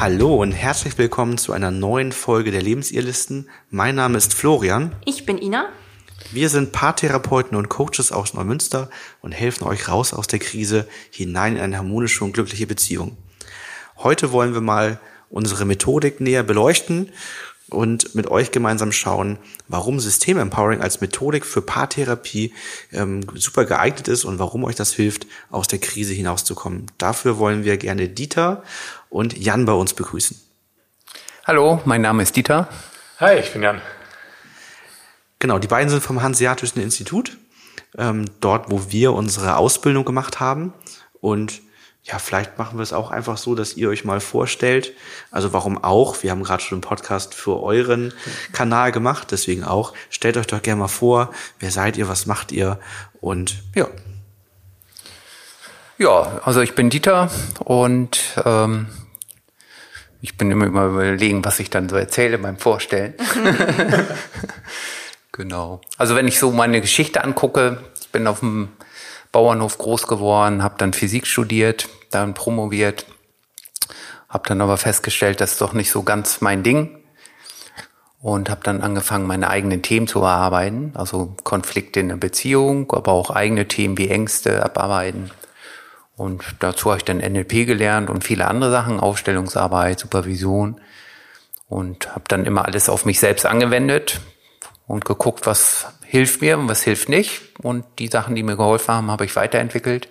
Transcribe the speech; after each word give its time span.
Hallo 0.00 0.36
und 0.36 0.52
herzlich 0.52 0.96
willkommen 0.96 1.36
zu 1.36 1.52
einer 1.52 1.70
neuen 1.70 2.12
Folge 2.12 2.50
der 2.50 2.62
Lebensirrlisten. 2.62 3.50
Mein 3.68 3.96
Name 3.96 4.16
ist 4.16 4.32
Florian. 4.32 4.96
Ich 5.04 5.26
bin 5.26 5.36
Ina. 5.36 5.68
Wir 6.32 6.48
sind 6.48 6.72
Paartherapeuten 6.72 7.54
und 7.54 7.68
Coaches 7.68 8.10
aus 8.10 8.32
Neumünster 8.32 8.88
und 9.20 9.32
helfen 9.32 9.64
euch 9.64 9.88
raus 9.88 10.14
aus 10.14 10.26
der 10.26 10.38
Krise 10.38 10.88
hinein 11.10 11.56
in 11.56 11.62
eine 11.62 11.76
harmonische 11.76 12.24
und 12.24 12.32
glückliche 12.32 12.66
Beziehung. 12.66 13.18
Heute 13.98 14.32
wollen 14.32 14.54
wir 14.54 14.62
mal 14.62 15.00
unsere 15.28 15.66
Methodik 15.66 16.18
näher 16.18 16.44
beleuchten 16.44 17.10
und 17.70 18.14
mit 18.14 18.28
euch 18.28 18.50
gemeinsam 18.50 18.92
schauen, 18.92 19.38
warum 19.68 20.00
System 20.00 20.38
Empowering 20.38 20.80
als 20.80 21.00
Methodik 21.00 21.46
für 21.46 21.62
Paartherapie 21.62 22.52
ähm, 22.92 23.26
super 23.34 23.64
geeignet 23.64 24.08
ist 24.08 24.24
und 24.24 24.38
warum 24.38 24.64
euch 24.64 24.74
das 24.74 24.92
hilft, 24.92 25.26
aus 25.50 25.68
der 25.68 25.78
Krise 25.78 26.12
hinauszukommen. 26.12 26.86
Dafür 26.98 27.38
wollen 27.38 27.64
wir 27.64 27.76
gerne 27.76 28.08
Dieter 28.08 28.62
und 29.08 29.36
Jan 29.38 29.64
bei 29.64 29.72
uns 29.72 29.94
begrüßen. 29.94 30.40
Hallo, 31.44 31.80
mein 31.84 32.02
Name 32.02 32.22
ist 32.22 32.36
Dieter. 32.36 32.68
Hi, 33.18 33.38
ich 33.38 33.52
bin 33.52 33.62
Jan. 33.62 33.80
Genau, 35.38 35.58
die 35.58 35.68
beiden 35.68 35.88
sind 35.88 36.02
vom 36.02 36.22
Hanseatischen 36.22 36.82
Institut, 36.82 37.38
ähm, 37.96 38.26
dort, 38.40 38.70
wo 38.70 38.90
wir 38.90 39.14
unsere 39.14 39.56
Ausbildung 39.56 40.04
gemacht 40.04 40.38
haben. 40.38 40.74
Und 41.20 41.62
ja, 42.10 42.18
vielleicht 42.18 42.58
machen 42.58 42.78
wir 42.78 42.82
es 42.82 42.92
auch 42.92 43.12
einfach 43.12 43.36
so, 43.36 43.54
dass 43.54 43.76
ihr 43.76 43.88
euch 43.88 44.04
mal 44.04 44.18
vorstellt. 44.20 44.92
Also 45.30 45.52
warum 45.52 45.82
auch? 45.82 46.22
Wir 46.24 46.32
haben 46.32 46.42
gerade 46.42 46.62
schon 46.62 46.76
einen 46.76 46.82
Podcast 46.82 47.34
für 47.34 47.62
euren 47.62 48.12
Kanal 48.52 48.90
gemacht, 48.90 49.28
deswegen 49.30 49.62
auch. 49.62 49.92
Stellt 50.08 50.36
euch 50.36 50.48
doch 50.48 50.60
gerne 50.60 50.80
mal 50.80 50.88
vor, 50.88 51.30
wer 51.60 51.70
seid 51.70 51.96
ihr, 51.96 52.08
was 52.08 52.26
macht 52.26 52.50
ihr? 52.50 52.80
Und 53.20 53.62
ja. 53.76 53.86
Ja, 55.98 56.40
also 56.44 56.62
ich 56.62 56.74
bin 56.74 56.90
Dieter 56.90 57.30
und 57.60 58.20
ähm, 58.44 58.86
ich 60.20 60.36
bin 60.36 60.50
immer, 60.50 60.66
immer 60.66 60.86
überlegen, 60.86 61.44
was 61.44 61.60
ich 61.60 61.70
dann 61.70 61.88
so 61.88 61.96
erzähle 61.96 62.38
beim 62.38 62.56
Vorstellen. 62.56 63.14
genau. 65.32 65.80
Also 65.96 66.16
wenn 66.16 66.26
ich 66.26 66.40
so 66.40 66.50
meine 66.50 66.80
Geschichte 66.80 67.22
angucke, 67.22 67.84
ich 68.00 68.08
bin 68.08 68.26
auf 68.26 68.40
dem 68.40 68.70
Bauernhof 69.32 69.78
groß 69.78 70.06
geworden, 70.06 70.62
habe 70.62 70.74
dann 70.78 70.92
Physik 70.92 71.26
studiert, 71.26 71.88
dann 72.10 72.34
promoviert, 72.34 73.06
habe 74.28 74.48
dann 74.48 74.60
aber 74.60 74.76
festgestellt, 74.76 75.40
das 75.40 75.52
ist 75.52 75.60
doch 75.60 75.72
nicht 75.72 75.90
so 75.90 76.02
ganz 76.02 76.40
mein 76.40 76.62
Ding 76.62 77.00
und 78.20 78.50
habe 78.50 78.60
dann 78.62 78.82
angefangen, 78.82 79.26
meine 79.26 79.48
eigenen 79.48 79.82
Themen 79.82 80.06
zu 80.06 80.20
bearbeiten, 80.20 80.92
also 80.94 81.34
Konflikte 81.42 82.00
in 82.00 82.08
der 82.08 82.16
Beziehung, 82.16 82.92
aber 82.92 83.12
auch 83.12 83.30
eigene 83.30 83.66
Themen 83.66 83.96
wie 83.96 84.08
Ängste 84.08 84.62
abarbeiten. 84.64 85.30
Und 86.16 86.44
dazu 86.58 86.90
habe 86.90 86.98
ich 86.98 87.04
dann 87.04 87.18
NLP 87.18 87.66
gelernt 87.66 88.10
und 88.10 88.24
viele 88.24 88.46
andere 88.46 88.70
Sachen, 88.70 89.00
Aufstellungsarbeit, 89.00 89.98
Supervision 90.00 90.80
und 91.66 92.14
habe 92.14 92.24
dann 92.28 92.44
immer 92.44 92.66
alles 92.66 92.90
auf 92.90 93.06
mich 93.06 93.20
selbst 93.20 93.46
angewendet 93.46 94.20
und 94.86 95.06
geguckt, 95.06 95.46
was 95.46 95.86
hilft 96.10 96.40
mir 96.40 96.58
und 96.58 96.68
was 96.68 96.82
hilft 96.82 97.08
nicht. 97.08 97.40
Und 97.62 97.84
die 98.00 98.08
Sachen, 98.08 98.34
die 98.34 98.42
mir 98.42 98.56
geholfen 98.56 98.92
haben, 98.92 99.10
habe 99.10 99.24
ich 99.24 99.36
weiterentwickelt. 99.36 100.08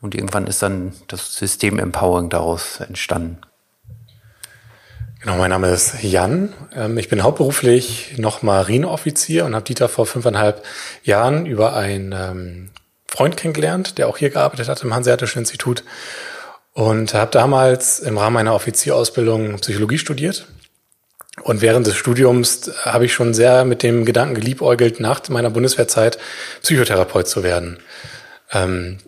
Und 0.00 0.14
irgendwann 0.14 0.46
ist 0.46 0.62
dann 0.62 0.94
das 1.06 1.36
System 1.36 1.78
Empowering 1.78 2.30
daraus 2.30 2.80
entstanden. 2.80 3.38
Genau, 5.20 5.36
mein 5.36 5.50
Name 5.50 5.68
ist 5.68 6.02
Jan. 6.02 6.54
Ähm, 6.74 6.96
ich 6.96 7.08
bin 7.08 7.22
hauptberuflich 7.22 8.14
noch 8.16 8.42
Marineoffizier 8.42 9.44
und 9.44 9.54
habe 9.54 9.66
Dieter 9.66 9.88
vor 9.88 10.06
fünfeinhalb 10.06 10.64
Jahren 11.04 11.44
über 11.44 11.76
einen 11.76 12.12
ähm, 12.12 12.70
Freund 13.06 13.36
kennengelernt, 13.36 13.98
der 13.98 14.08
auch 14.08 14.16
hier 14.16 14.30
gearbeitet 14.30 14.68
hat 14.68 14.82
im 14.82 14.94
Hanseatischen 14.94 15.40
Institut. 15.40 15.84
Und 16.72 17.12
habe 17.12 17.30
damals 17.30 18.00
im 18.00 18.16
Rahmen 18.16 18.34
meiner 18.34 18.54
Offizierausbildung 18.54 19.56
Psychologie 19.58 19.98
studiert 19.98 20.46
und 21.44 21.60
während 21.62 21.86
des 21.86 21.96
Studiums 21.96 22.70
habe 22.84 23.04
ich 23.04 23.12
schon 23.12 23.34
sehr 23.34 23.64
mit 23.64 23.82
dem 23.82 24.04
Gedanken 24.04 24.34
geliebäugelt, 24.34 25.00
nach 25.00 25.28
meiner 25.28 25.50
Bundeswehrzeit 25.50 26.18
Psychotherapeut 26.62 27.28
zu 27.28 27.42
werden. 27.42 27.78
Ähm, 28.52 28.98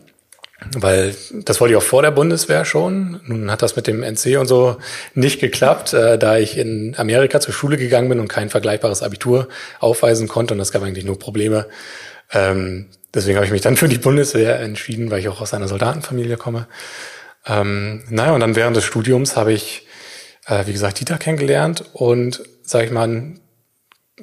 weil 0.73 1.15
das 1.33 1.61
wollte 1.61 1.73
ich 1.73 1.77
auch 1.77 1.83
vor 1.83 2.03
der 2.03 2.11
Bundeswehr 2.11 2.65
schon. 2.65 3.21
Nun 3.27 3.51
hat 3.51 3.63
das 3.63 3.77
mit 3.77 3.87
dem 3.87 4.03
NC 4.03 4.39
und 4.39 4.47
so 4.47 4.77
nicht 5.15 5.41
geklappt, 5.41 5.93
äh, 5.93 6.19
da 6.19 6.39
ich 6.39 6.57
in 6.57 6.95
Amerika 6.97 7.41
zur 7.41 7.53
Schule 7.53 7.77
gegangen 7.77 8.09
bin 8.09 8.21
und 8.21 8.29
kein 8.29 8.51
vergleichbares 8.51 9.03
Abitur 9.03 9.49
aufweisen 9.81 10.29
konnte. 10.29 10.55
Und 10.55 10.59
das 10.59 10.73
gab 10.73 10.83
eigentlich 10.83 11.05
nur 11.05 11.19
Probleme. 11.19 11.67
Ähm, 12.33 12.87
deswegen 13.13 13.37
habe 13.37 13.47
ich 13.47 13.53
mich 13.53 13.61
dann 13.61 13.77
für 13.77 13.89
die 13.89 13.99
Bundeswehr 13.99 14.59
entschieden, 14.61 15.11
weil 15.11 15.21
ich 15.21 15.29
auch 15.29 15.41
aus 15.41 15.53
einer 15.53 15.69
Soldatenfamilie 15.69 16.37
komme. 16.37 16.67
Ähm, 17.47 18.03
naja, 18.09 18.33
und 18.33 18.41
dann 18.41 18.57
während 18.57 18.77
des 18.77 18.85
Studiums 18.85 19.37
habe 19.37 19.53
ich 19.53 19.87
äh, 20.47 20.67
wie 20.67 20.73
gesagt, 20.73 21.01
Dieter 21.01 21.19
kennengelernt 21.19 21.85
und, 21.93 22.43
sag 22.63 22.85
ich 22.85 22.91
mal, 22.91 23.35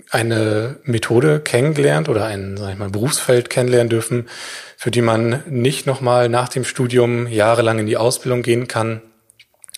eine 0.09 0.77
Methode 0.83 1.41
kennengelernt 1.41 2.07
oder 2.07 2.25
ein, 2.25 2.55
sag 2.57 2.71
ich 2.71 2.79
mal, 2.79 2.89
Berufsfeld 2.89 3.49
kennenlernen 3.49 3.89
dürfen, 3.89 4.29
für 4.77 4.91
die 4.91 5.01
man 5.01 5.43
nicht 5.47 5.85
nochmal 5.85 6.29
nach 6.29 6.49
dem 6.49 6.63
Studium 6.63 7.27
jahrelang 7.27 7.79
in 7.79 7.85
die 7.85 7.97
Ausbildung 7.97 8.41
gehen 8.41 8.67
kann, 8.67 9.01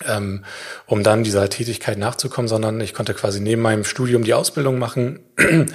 ähm, 0.08 0.44
um 0.86 1.04
dann 1.04 1.24
dieser 1.24 1.50
Tätigkeit 1.50 1.98
nachzukommen, 1.98 2.48
sondern 2.48 2.80
ich 2.82 2.94
konnte 2.94 3.14
quasi 3.14 3.40
neben 3.40 3.62
meinem 3.62 3.84
Studium 3.84 4.24
die 4.24 4.34
Ausbildung 4.34 4.78
machen 4.78 5.20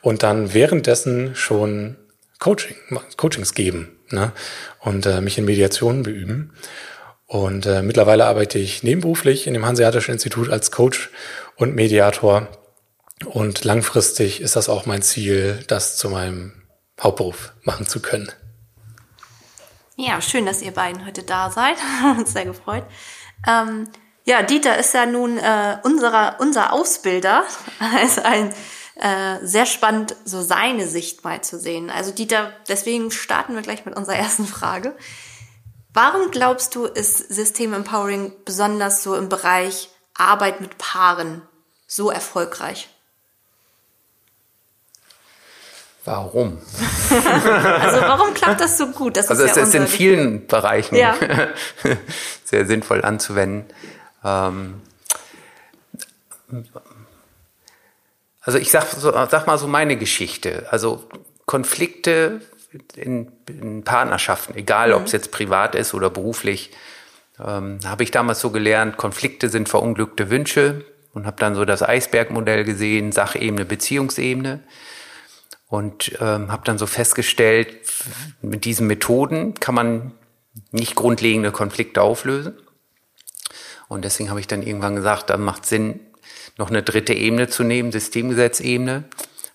und 0.00 0.22
dann 0.22 0.54
währenddessen 0.54 1.34
schon 1.34 1.96
Coaching, 2.38 2.76
Coachings 3.16 3.54
geben 3.54 3.98
ne? 4.10 4.32
und 4.80 5.06
äh, 5.06 5.20
mich 5.20 5.38
in 5.38 5.44
Mediationen 5.44 6.02
beüben. 6.02 6.52
Und 7.32 7.64
äh, 7.64 7.80
mittlerweile 7.80 8.26
arbeite 8.26 8.58
ich 8.58 8.82
nebenberuflich 8.82 9.46
in 9.46 9.54
dem 9.54 9.64
Hanseatischen 9.64 10.12
Institut 10.12 10.50
als 10.50 10.70
Coach 10.70 11.08
und 11.56 11.74
Mediator. 11.74 12.46
Und 13.24 13.64
langfristig 13.64 14.42
ist 14.42 14.54
das 14.54 14.68
auch 14.68 14.84
mein 14.84 15.00
Ziel, 15.00 15.64
das 15.66 15.96
zu 15.96 16.10
meinem 16.10 16.52
Hauptberuf 17.00 17.54
machen 17.62 17.86
zu 17.86 18.02
können. 18.02 18.30
Ja, 19.96 20.20
schön, 20.20 20.44
dass 20.44 20.60
ihr 20.60 20.72
beiden 20.72 21.06
heute 21.06 21.22
da 21.22 21.50
seid. 21.50 21.78
uns 22.18 22.34
sehr 22.34 22.44
gefreut. 22.44 22.84
Ähm, 23.48 23.88
ja, 24.24 24.42
Dieter 24.42 24.76
ist 24.76 24.92
ja 24.92 25.06
nun 25.06 25.38
äh, 25.38 25.78
unserer, 25.84 26.36
unser 26.38 26.74
Ausbilder. 26.74 27.44
ist 28.04 28.22
ein 28.22 28.52
äh, 28.96 29.38
sehr 29.40 29.64
spannend, 29.64 30.16
so 30.26 30.42
seine 30.42 30.86
Sicht 30.86 31.24
mal 31.24 31.40
zu 31.40 31.58
sehen. 31.58 31.88
Also 31.88 32.12
Dieter, 32.12 32.52
deswegen 32.68 33.10
starten 33.10 33.54
wir 33.54 33.62
gleich 33.62 33.86
mit 33.86 33.96
unserer 33.96 34.16
ersten 34.16 34.44
Frage. 34.44 34.94
Warum 35.94 36.30
glaubst 36.30 36.74
du, 36.74 36.86
ist 36.86 37.32
System 37.32 37.74
Empowering 37.74 38.32
besonders 38.44 39.02
so 39.02 39.14
im 39.14 39.28
Bereich 39.28 39.90
Arbeit 40.14 40.60
mit 40.60 40.78
Paaren 40.78 41.42
so 41.86 42.10
erfolgreich? 42.10 42.88
Warum? 46.04 46.58
also 47.10 48.00
warum 48.00 48.34
klappt 48.34 48.60
das 48.60 48.76
so 48.76 48.88
gut? 48.88 49.16
Das 49.16 49.28
also 49.28 49.44
ist 49.44 49.56
es 49.56 49.68
ist 49.68 49.74
in 49.74 49.86
vielen 49.86 50.46
Bereichen 50.48 50.96
ja. 50.96 51.14
sehr 52.44 52.66
sinnvoll 52.66 53.04
anzuwenden. 53.04 53.72
Ähm, 54.24 54.80
also 58.40 58.58
ich 58.58 58.72
sag, 58.72 58.86
sag 58.94 59.46
mal 59.46 59.58
so 59.58 59.68
meine 59.68 59.96
Geschichte. 59.96 60.66
Also 60.70 61.08
Konflikte 61.46 62.40
in, 62.96 63.32
in 63.46 63.84
Partnerschaften, 63.84 64.56
egal 64.56 64.88
mhm. 64.88 64.94
ob 64.94 65.06
es 65.06 65.12
jetzt 65.12 65.30
privat 65.30 65.74
ist 65.74 65.94
oder 65.94 66.10
beruflich, 66.10 66.70
ähm, 67.38 67.78
habe 67.84 68.02
ich 68.02 68.10
damals 68.10 68.40
so 68.40 68.50
gelernt, 68.50 68.96
Konflikte 68.96 69.48
sind 69.48 69.68
verunglückte 69.68 70.30
Wünsche 70.30 70.84
und 71.12 71.26
habe 71.26 71.36
dann 71.38 71.54
so 71.54 71.64
das 71.64 71.82
Eisbergmodell 71.82 72.64
gesehen, 72.64 73.12
Sachebene, 73.12 73.64
Beziehungsebene 73.64 74.60
und 75.68 76.12
ähm, 76.20 76.52
habe 76.52 76.62
dann 76.64 76.78
so 76.78 76.86
festgestellt, 76.86 77.74
mit 78.42 78.64
diesen 78.64 78.86
Methoden 78.86 79.54
kann 79.54 79.74
man 79.74 80.12
nicht 80.70 80.94
grundlegende 80.94 81.50
Konflikte 81.50 82.02
auflösen. 82.02 82.54
Und 83.88 84.04
deswegen 84.04 84.30
habe 84.30 84.40
ich 84.40 84.46
dann 84.46 84.62
irgendwann 84.62 84.96
gesagt, 84.96 85.30
dann 85.30 85.42
macht 85.42 85.66
Sinn, 85.66 86.00
noch 86.58 86.68
eine 86.68 86.82
dritte 86.82 87.14
Ebene 87.14 87.48
zu 87.48 87.62
nehmen, 87.64 87.92
Systemgesetzebene 87.92 89.04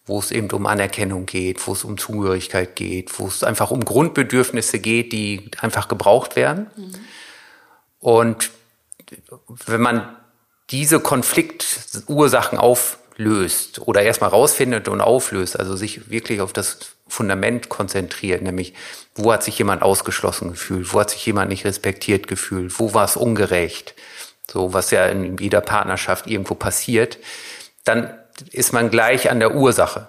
wo 0.07 0.19
es 0.19 0.31
eben 0.31 0.49
um 0.51 0.65
Anerkennung 0.65 1.25
geht, 1.25 1.67
wo 1.67 1.73
es 1.73 1.83
um 1.83 1.97
Zugehörigkeit 1.97 2.75
geht, 2.75 3.19
wo 3.19 3.27
es 3.27 3.43
einfach 3.43 3.71
um 3.71 3.83
Grundbedürfnisse 3.83 4.79
geht, 4.79 5.11
die 5.11 5.51
einfach 5.59 5.89
gebraucht 5.89 6.35
werden. 6.35 6.67
Mhm. 6.75 6.95
Und 7.99 8.51
wenn 9.65 9.81
man 9.81 10.15
diese 10.69 10.99
Konfliktursachen 10.99 12.57
auflöst 12.57 13.79
oder 13.79 14.01
erstmal 14.01 14.29
rausfindet 14.29 14.87
und 14.87 15.01
auflöst, 15.01 15.59
also 15.59 15.75
sich 15.75 16.09
wirklich 16.09 16.41
auf 16.41 16.53
das 16.53 16.79
Fundament 17.07 17.69
konzentriert, 17.69 18.41
nämlich 18.41 18.73
wo 19.15 19.31
hat 19.31 19.43
sich 19.43 19.57
jemand 19.57 19.81
ausgeschlossen 19.81 20.51
gefühlt, 20.51 20.93
wo 20.93 20.99
hat 20.99 21.09
sich 21.09 21.25
jemand 21.25 21.49
nicht 21.49 21.65
respektiert 21.65 22.27
gefühlt, 22.27 22.79
wo 22.79 22.93
war 22.93 23.05
es 23.05 23.17
ungerecht, 23.17 23.93
so 24.49 24.73
was 24.73 24.91
ja 24.91 25.05
in 25.07 25.37
jeder 25.37 25.61
Partnerschaft 25.61 26.27
irgendwo 26.27 26.55
passiert, 26.55 27.17
dann 27.83 28.13
ist 28.51 28.73
man 28.73 28.89
gleich 28.89 29.29
an 29.29 29.39
der 29.39 29.55
Ursache. 29.55 30.07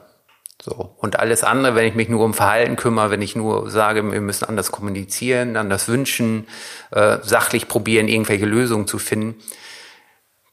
So. 0.61 0.95
Und 0.99 1.19
alles 1.19 1.45
andere, 1.45 1.75
wenn 1.75 1.87
ich 1.87 1.95
mich 1.95 2.09
nur 2.09 2.25
um 2.25 2.35
Verhalten 2.35 2.77
kümmere, 2.77 3.11
wenn 3.11 3.23
ich 3.23 3.37
nur 3.37 3.71
sage, 3.71 4.11
wir 4.11 4.21
müssen 4.21 4.45
anders 4.45 4.73
kommunizieren, 4.73 5.57
anders 5.57 5.89
wünschen, 5.89 6.49
äh, 6.91 7.19
sachlich 7.23 7.69
probieren, 7.69 8.09
irgendwelche 8.09 8.47
Lösungen 8.47 8.87
zu 8.87 8.99
finden, 8.99 9.41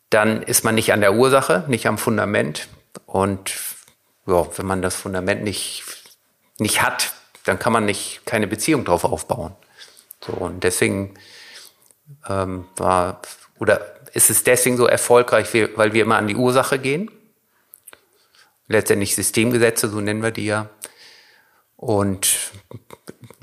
dann 0.09 0.43
ist 0.43 0.63
man 0.63 0.75
nicht 0.75 0.93
an 0.93 1.01
der 1.01 1.15
Ursache, 1.15 1.65
nicht 1.67 1.87
am 1.87 1.97
Fundament. 1.97 2.67
Und 3.05 3.55
ja, 4.27 4.45
wenn 4.57 4.65
man 4.65 4.81
das 4.81 4.95
Fundament 4.95 5.43
nicht, 5.43 5.83
nicht 6.59 6.81
hat, 6.81 7.13
dann 7.45 7.59
kann 7.59 7.73
man 7.73 7.85
nicht 7.85 8.21
keine 8.25 8.47
Beziehung 8.47 8.85
drauf 8.85 9.03
aufbauen. 9.03 9.55
So, 10.23 10.33
und 10.33 10.63
deswegen 10.63 11.15
ähm, 12.27 12.65
war 12.75 13.21
oder 13.59 13.81
ist 14.13 14.29
es 14.29 14.43
deswegen 14.43 14.77
so 14.77 14.87
erfolgreich, 14.87 15.47
weil 15.75 15.93
wir 15.93 16.03
immer 16.03 16.17
an 16.17 16.27
die 16.27 16.35
Ursache 16.35 16.79
gehen. 16.79 17.11
Letztendlich 18.67 19.15
Systemgesetze, 19.15 19.89
so 19.89 20.01
nennen 20.01 20.23
wir 20.23 20.31
die 20.31 20.45
ja. 20.45 20.69
Und 21.75 22.51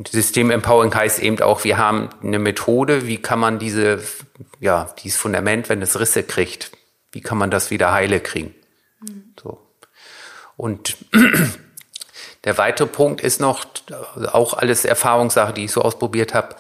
System 0.09 0.51
Empowering 0.51 0.95
heißt 0.95 1.21
eben 1.21 1.41
auch, 1.43 1.65
wir 1.65 1.79
haben 1.79 2.11
eine 2.23 2.39
Methode, 2.39 3.07
wie 3.07 3.19
kann 3.19 3.39
man 3.39 3.59
diese, 3.59 4.03
ja, 4.59 4.93
dieses 5.03 5.19
Fundament, 5.19 5.69
wenn 5.69 5.83
es 5.83 6.01
Risse 6.01 6.23
kriegt, 6.23 6.73
wie 7.13 7.21
kann 7.21 7.39
man 7.39 7.51
das 7.51 7.71
wieder 7.71 7.93
heile 7.93 8.21
kriegen? 8.21 8.55
Mhm. 9.01 9.35
So. 9.41 9.61
Und 10.57 10.97
der 12.45 12.59
weitere 12.59 12.89
Punkt 12.89 13.21
ist 13.21 13.41
noch, 13.41 13.65
auch 14.33 14.55
alles 14.55 14.85
Erfahrungssache, 14.85 15.53
die 15.53 15.65
ich 15.65 15.73
so 15.73 15.83
ausprobiert 15.83 16.35
habe, 16.35 16.57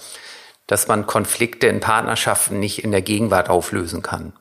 dass 0.66 0.88
man 0.88 1.06
Konflikte 1.06 1.66
in 1.66 1.80
Partnerschaften 1.80 2.60
nicht 2.60 2.84
in 2.84 2.92
der 2.92 3.02
Gegenwart 3.02 3.48
auflösen 3.48 4.02
kann. 4.02 4.32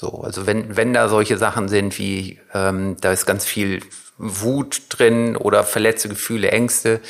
So, 0.00 0.22
also 0.22 0.46
wenn, 0.46 0.78
wenn 0.78 0.94
da 0.94 1.10
solche 1.10 1.36
Sachen 1.36 1.68
sind 1.68 1.98
wie, 1.98 2.40
ähm, 2.54 2.96
da 3.02 3.12
ist 3.12 3.26
ganz 3.26 3.44
viel 3.44 3.82
Wut 4.16 4.84
drin 4.88 5.36
oder 5.36 5.62
verletzte 5.62 6.08
Gefühle, 6.08 6.50
Ängste, 6.52 7.00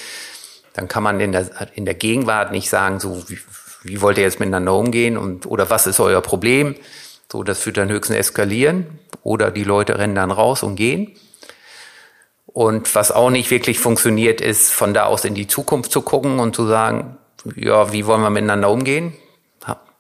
dann 0.73 0.89
kann 0.89 1.05
man 1.05 1.21
in 1.21 1.31
der, 1.31 1.49
in 1.77 1.85
der 1.85 1.95
Gegenwart 1.95 2.51
nicht 2.51 2.69
sagen, 2.69 2.99
so, 2.99 3.23
wie, 3.29 3.39
wie 3.85 4.01
wollt 4.01 4.19
ihr 4.19 4.25
jetzt 4.25 4.41
miteinander 4.41 4.75
umgehen 4.75 5.17
und, 5.17 5.47
oder 5.47 5.71
was 5.71 5.87
ist 5.87 6.01
euer 6.01 6.21
Problem? 6.21 6.75
So, 7.31 7.45
das 7.45 7.61
führt 7.61 7.77
dann 7.77 7.91
höchstens 7.91 8.19
eskalieren 8.19 8.99
oder 9.23 9.53
die 9.53 9.63
Leute 9.63 9.97
rennen 9.97 10.17
dann 10.17 10.33
raus 10.33 10.65
und 10.65 10.75
gehen. 10.75 11.13
Und 12.47 12.93
was 12.97 13.13
auch 13.13 13.31
nicht 13.31 13.53
wirklich 13.53 13.79
funktioniert, 13.79 14.41
ist 14.41 14.73
von 14.73 14.95
da 14.95 15.05
aus 15.05 15.25
in 15.25 15.37
die 15.37 15.47
Zukunft 15.47 15.93
zu 15.93 16.03
gucken 16.03 16.41
und 16.41 16.57
zu 16.57 16.67
sagen, 16.67 17.19
ja, 17.55 17.93
wie 17.93 18.05
wollen 18.07 18.23
wir 18.23 18.31
miteinander 18.31 18.69
umgehen? 18.69 19.15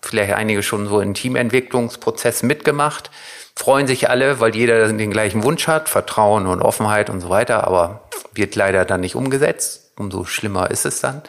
Vielleicht 0.03 0.35
einige 0.35 0.63
schon 0.63 0.89
so 0.89 0.99
einen 0.99 1.15
Teamentwicklungsprozess 1.15 2.43
mitgemacht. 2.43 3.11
Freuen 3.55 3.87
sich 3.87 4.09
alle, 4.09 4.41
weil 4.41 4.55
jeder 4.55 4.91
den 4.93 5.11
gleichen 5.11 5.43
Wunsch 5.43 5.67
hat, 5.67 5.89
Vertrauen 5.89 6.47
und 6.47 6.63
Offenheit 6.63 7.11
und 7.11 7.21
so 7.21 7.29
weiter, 7.29 7.65
aber 7.65 8.09
wird 8.33 8.55
leider 8.55 8.85
dann 8.85 9.01
nicht 9.01 9.15
umgesetzt. 9.15 9.93
Umso 9.97 10.25
schlimmer 10.25 10.71
ist 10.71 10.87
es 10.87 11.01
dann. 11.01 11.23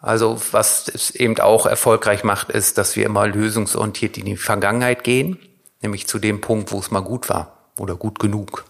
Also 0.00 0.40
was 0.52 0.88
es 0.88 1.10
eben 1.10 1.38
auch 1.40 1.66
erfolgreich 1.66 2.22
macht, 2.22 2.50
ist, 2.50 2.78
dass 2.78 2.94
wir 2.94 3.06
immer 3.06 3.26
lösungsorientiert 3.26 4.16
in 4.18 4.26
die 4.26 4.36
Vergangenheit 4.36 5.02
gehen, 5.02 5.38
nämlich 5.82 6.06
zu 6.06 6.18
dem 6.18 6.40
Punkt, 6.40 6.70
wo 6.70 6.78
es 6.78 6.90
mal 6.90 7.00
gut 7.00 7.28
war 7.28 7.58
oder 7.78 7.96
gut 7.96 8.18
genug. 8.18 8.64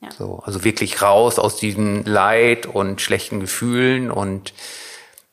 Ja. 0.00 0.10
So, 0.10 0.42
also 0.44 0.64
wirklich 0.64 1.00
raus 1.00 1.38
aus 1.38 1.56
diesem 1.56 2.04
Leid 2.04 2.66
und 2.66 3.00
schlechten 3.00 3.40
Gefühlen 3.40 4.10
und 4.10 4.52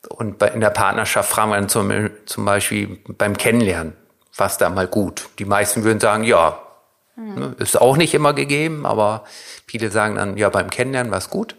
und 0.08 0.38
bei, 0.38 0.48
in 0.48 0.60
der 0.60 0.70
Partnerschaft 0.70 1.30
fragen 1.30 1.50
wir 1.50 1.56
dann 1.56 1.68
zum, 1.68 2.10
zum 2.26 2.44
Beispiel 2.44 2.98
beim 3.06 3.36
Kennenlernen, 3.36 3.94
was 4.36 4.58
da 4.58 4.70
mal 4.70 4.86
gut? 4.86 5.28
Die 5.38 5.44
meisten 5.44 5.84
würden 5.84 6.00
sagen, 6.00 6.24
ja. 6.24 6.60
Mhm. 7.16 7.56
Ist 7.58 7.80
auch 7.80 7.96
nicht 7.96 8.14
immer 8.14 8.32
gegeben, 8.32 8.86
aber 8.86 9.24
viele 9.66 9.90
sagen 9.90 10.14
dann, 10.14 10.36
ja, 10.36 10.48
beim 10.48 10.70
Kennenlernen 10.70 11.10
war 11.10 11.18
es 11.18 11.28
gut. 11.28 11.56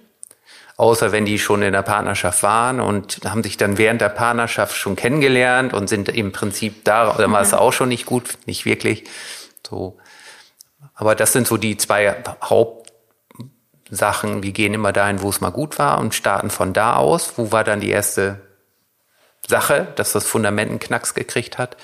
Außer 0.77 1.11
wenn 1.11 1.25
die 1.25 1.37
schon 1.37 1.61
in 1.61 1.73
der 1.73 1.83
Partnerschaft 1.83 2.41
waren 2.41 2.79
und 2.79 3.19
haben 3.25 3.43
sich 3.43 3.57
dann 3.57 3.77
während 3.77 4.01
der 4.01 4.09
Partnerschaft 4.09 4.75
schon 4.75 4.95
kennengelernt 4.95 5.75
und 5.75 5.87
sind 5.87 6.09
im 6.09 6.31
Prinzip 6.31 6.83
da, 6.85 7.13
dann 7.13 7.31
war 7.31 7.41
es 7.41 7.53
auch 7.53 7.71
schon 7.71 7.89
nicht 7.89 8.07
gut, 8.07 8.39
nicht 8.47 8.65
wirklich. 8.65 9.03
So. 9.67 9.99
Aber 10.95 11.13
das 11.13 11.33
sind 11.33 11.45
so 11.45 11.57
die 11.57 11.77
zwei 11.77 12.15
Haupt 12.41 12.80
Sachen, 13.91 14.41
wir 14.41 14.53
gehen 14.53 14.73
immer 14.73 14.93
dahin, 14.93 15.21
wo 15.21 15.29
es 15.29 15.41
mal 15.41 15.51
gut 15.51 15.77
war 15.77 15.99
und 15.99 16.15
starten 16.15 16.49
von 16.49 16.73
da 16.73 16.95
aus. 16.95 17.33
Wo 17.37 17.51
war 17.51 17.63
dann 17.63 17.81
die 17.81 17.89
erste 17.89 18.39
Sache, 19.45 19.87
dass 19.97 20.13
das 20.13 20.25
Fundament 20.25 20.69
einen 20.69 20.79
Knacks 20.79 21.13
gekriegt 21.13 21.57
hat? 21.57 21.75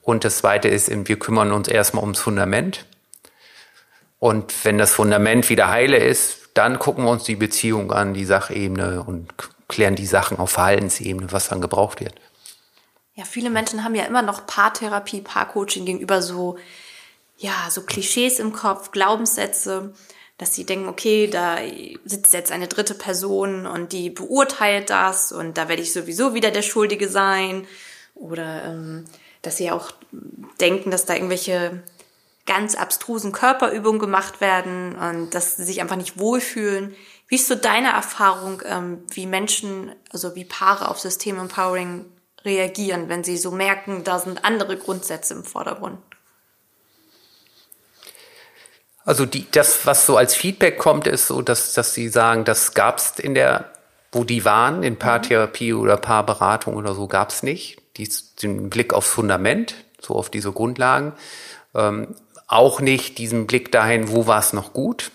Und 0.00 0.24
das 0.24 0.38
zweite 0.38 0.68
ist, 0.68 0.90
wir 0.90 1.18
kümmern 1.18 1.50
uns 1.50 1.66
erstmal 1.66 2.04
ums 2.04 2.20
Fundament. 2.20 2.86
Und 4.20 4.64
wenn 4.64 4.78
das 4.78 4.94
Fundament 4.94 5.50
wieder 5.50 5.68
heile 5.68 5.96
ist, 5.96 6.50
dann 6.54 6.78
gucken 6.78 7.04
wir 7.04 7.10
uns 7.10 7.24
die 7.24 7.36
Beziehung 7.36 7.90
an, 7.90 8.14
die 8.14 8.24
Sachebene 8.24 9.02
und 9.02 9.32
klären 9.68 9.96
die 9.96 10.06
Sachen 10.06 10.38
auf 10.38 10.50
Verhaltensebene, 10.50 11.32
was 11.32 11.48
dann 11.48 11.60
gebraucht 11.60 12.00
wird. 12.00 12.14
Ja, 13.14 13.24
viele 13.24 13.50
Menschen 13.50 13.82
haben 13.82 13.94
ja 13.94 14.04
immer 14.04 14.22
noch 14.22 14.46
Paartherapie, 14.46 15.20
Paarcoaching 15.20 15.84
gegenüber 15.84 16.22
so, 16.22 16.58
ja, 17.38 17.52
so 17.70 17.82
Klischees 17.82 18.38
im 18.38 18.52
Kopf, 18.52 18.92
Glaubenssätze 18.92 19.94
dass 20.38 20.54
sie 20.54 20.64
denken, 20.64 20.88
okay, 20.88 21.28
da 21.28 21.58
sitzt 22.04 22.32
jetzt 22.32 22.50
eine 22.50 22.66
dritte 22.66 22.94
Person 22.94 23.66
und 23.66 23.92
die 23.92 24.10
beurteilt 24.10 24.90
das 24.90 25.30
und 25.30 25.56
da 25.56 25.68
werde 25.68 25.82
ich 25.82 25.92
sowieso 25.92 26.34
wieder 26.34 26.50
der 26.50 26.62
Schuldige 26.62 27.08
sein. 27.08 27.66
Oder 28.14 28.64
ähm, 28.64 29.04
dass 29.42 29.56
sie 29.56 29.70
auch 29.70 29.92
denken, 30.60 30.90
dass 30.90 31.04
da 31.04 31.14
irgendwelche 31.14 31.82
ganz 32.46 32.74
abstrusen 32.74 33.32
Körperübungen 33.32 33.98
gemacht 33.98 34.40
werden 34.40 34.96
und 34.96 35.34
dass 35.34 35.56
sie 35.56 35.64
sich 35.64 35.80
einfach 35.80 35.96
nicht 35.96 36.18
wohlfühlen. 36.18 36.94
Wie 37.28 37.36
ist 37.36 37.48
so 37.48 37.54
deine 37.54 37.92
Erfahrung, 37.92 38.62
ähm, 38.66 39.04
wie 39.10 39.26
Menschen, 39.26 39.94
also 40.10 40.34
wie 40.34 40.44
Paare 40.44 40.88
auf 40.88 41.00
System 41.00 41.38
Empowering 41.38 42.04
reagieren, 42.44 43.08
wenn 43.08 43.24
sie 43.24 43.38
so 43.38 43.50
merken, 43.50 44.04
da 44.04 44.18
sind 44.18 44.44
andere 44.44 44.76
Grundsätze 44.76 45.34
im 45.34 45.44
Vordergrund? 45.44 45.98
Also 49.04 49.26
die, 49.26 49.46
das, 49.50 49.86
was 49.86 50.06
so 50.06 50.16
als 50.16 50.34
Feedback 50.34 50.78
kommt, 50.78 51.06
ist 51.06 51.26
so, 51.26 51.42
dass, 51.42 51.74
dass 51.74 51.94
sie 51.94 52.08
sagen, 52.08 52.44
das 52.44 52.72
gab's 52.72 53.18
in 53.18 53.34
der, 53.34 53.70
wo 54.12 54.24
die 54.24 54.44
waren, 54.44 54.82
in 54.82 54.96
Paartherapie 54.96 55.74
oder 55.74 55.96
Paarberatung 55.96 56.74
oder 56.74 56.94
so, 56.94 57.06
gab's 57.06 57.42
nicht. 57.42 57.82
Dies, 57.96 58.34
den 58.36 58.70
Blick 58.70 58.94
aufs 58.94 59.10
Fundament, 59.10 59.74
so 60.00 60.14
auf 60.14 60.30
diese 60.30 60.52
Grundlagen. 60.52 61.12
Ähm, 61.74 62.14
auch 62.46 62.80
nicht 62.80 63.18
diesen 63.18 63.46
Blick 63.46 63.70
dahin, 63.72 64.08
wo 64.08 64.26
war 64.26 64.38
es 64.38 64.52
noch 64.52 64.72
gut. 64.72 65.10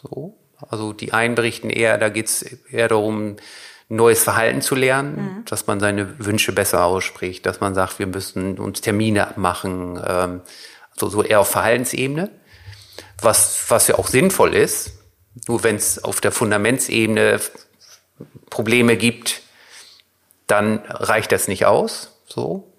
So. 0.00 0.38
Also 0.68 0.92
die 0.92 1.12
einen 1.12 1.34
berichten 1.34 1.70
eher, 1.70 1.98
da 1.98 2.10
geht's 2.10 2.42
eher 2.42 2.88
darum, 2.88 3.36
neues 3.88 4.22
Verhalten 4.22 4.60
zu 4.60 4.74
lernen, 4.74 5.16
mhm. 5.16 5.44
dass 5.46 5.66
man 5.66 5.80
seine 5.80 6.18
Wünsche 6.18 6.52
besser 6.52 6.84
ausspricht, 6.84 7.46
dass 7.46 7.60
man 7.60 7.74
sagt, 7.74 7.98
wir 7.98 8.06
müssen 8.06 8.58
uns 8.58 8.80
Termine 8.80 9.28
abmachen, 9.28 10.02
ähm, 10.06 10.40
so, 10.96 11.08
so 11.08 11.22
eher 11.22 11.40
auf 11.40 11.48
Verhaltensebene 11.48 12.30
was, 13.20 13.64
was 13.68 13.88
ja 13.88 13.96
auch 13.98 14.08
sinnvoll 14.08 14.54
ist. 14.54 14.92
Nur 15.48 15.62
wenn 15.62 15.76
es 15.76 16.02
auf 16.02 16.20
der 16.20 16.32
Fundamentsebene 16.32 17.40
Probleme 18.50 18.96
gibt, 18.96 19.42
dann 20.46 20.78
reicht 20.88 21.32
das 21.32 21.48
nicht 21.48 21.66
aus. 21.66 22.12
So. 22.26 22.72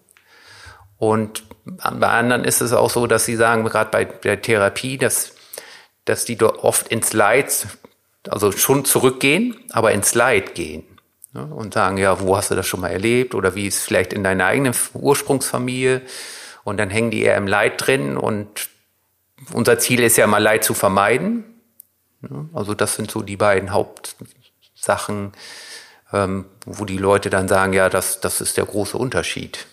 Und 0.97 1.43
bei 1.65 2.07
anderen 2.07 2.45
ist 2.45 2.61
es 2.61 2.73
auch 2.73 2.89
so, 2.89 3.07
dass 3.07 3.25
sie 3.25 3.35
sagen, 3.35 3.63
gerade 3.65 3.89
bei 3.91 4.05
der 4.05 4.41
Therapie, 4.41 4.97
dass, 4.97 5.33
dass 6.05 6.25
die 6.25 6.37
dort 6.37 6.59
oft 6.59 6.87
ins 6.87 7.13
Leid, 7.13 7.67
also 8.29 8.51
schon 8.51 8.85
zurückgehen, 8.85 9.57
aber 9.71 9.91
ins 9.91 10.13
Leid 10.15 10.55
gehen. 10.55 10.83
Ne? 11.33 11.45
Und 11.45 11.73
sagen, 11.73 11.97
ja, 11.97 12.21
wo 12.21 12.37
hast 12.37 12.51
du 12.51 12.55
das 12.55 12.67
schon 12.67 12.79
mal 12.79 12.91
erlebt? 12.91 13.35
Oder 13.35 13.55
wie 13.55 13.67
ist 13.67 13.79
es 13.79 13.83
vielleicht 13.83 14.13
in 14.13 14.23
deiner 14.23 14.45
eigenen 14.45 14.73
Ursprungsfamilie? 14.93 16.01
Und 16.63 16.77
dann 16.77 16.89
hängen 16.89 17.11
die 17.11 17.23
eher 17.23 17.35
im 17.35 17.47
Leid 17.47 17.85
drin 17.85 18.17
und 18.17 18.69
unser 19.53 19.79
Ziel 19.79 20.01
ist 20.01 20.17
ja 20.17 20.27
mal 20.27 20.41
Leid 20.41 20.63
zu 20.63 20.73
vermeiden. 20.73 21.43
Also 22.53 22.73
das 22.73 22.95
sind 22.95 23.11
so 23.11 23.21
die 23.21 23.37
beiden 23.37 23.71
Hauptsachen, 23.71 25.33
ähm, 26.11 26.45
wo 26.65 26.85
die 26.85 26.97
Leute 26.97 27.29
dann 27.29 27.47
sagen, 27.47 27.73
ja, 27.73 27.89
das, 27.89 28.21
das 28.21 28.41
ist 28.41 28.57
der 28.57 28.65
große 28.65 28.97
Unterschied. 28.97 29.67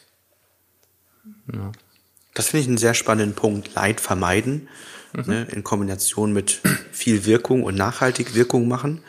Ja. 1.53 1.73
Das 2.35 2.49
finde 2.49 2.63
ich 2.63 2.69
einen 2.69 2.79
sehr 2.79 2.95
spannenden 2.95 3.35
Punkt. 3.35 3.75
Leid 3.75 4.01
vermeiden, 4.01 4.69
mhm. 5.13 5.25
ne, 5.27 5.47
in 5.51 5.65
Kombination 5.65 6.33
mit 6.33 6.61
viel 6.93 7.25
Wirkung 7.25 7.63
und 7.63 7.77
nachhaltig 7.77 8.35
Wirkung 8.35 8.69
machen. 8.69 9.03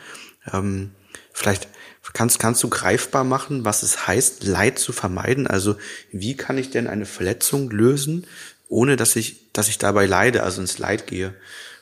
Ähm, 0.52 0.92
vielleicht 1.32 1.68
kannst, 2.12 2.38
kannst 2.38 2.62
du 2.62 2.68
greifbar 2.68 3.24
machen, 3.24 3.64
was 3.64 3.82
es 3.82 4.06
heißt, 4.06 4.44
Leid 4.44 4.78
zu 4.78 4.92
vermeiden. 4.92 5.46
Also 5.46 5.76
wie 6.12 6.36
kann 6.36 6.58
ich 6.58 6.70
denn 6.70 6.86
eine 6.86 7.06
Verletzung 7.06 7.70
lösen, 7.70 8.26
ohne 8.74 8.96
dass 8.96 9.14
ich, 9.14 9.52
dass 9.52 9.68
ich 9.68 9.78
dabei 9.78 10.04
leide, 10.04 10.42
also 10.42 10.60
ins 10.60 10.78
Leid 10.78 11.06
gehe. 11.06 11.34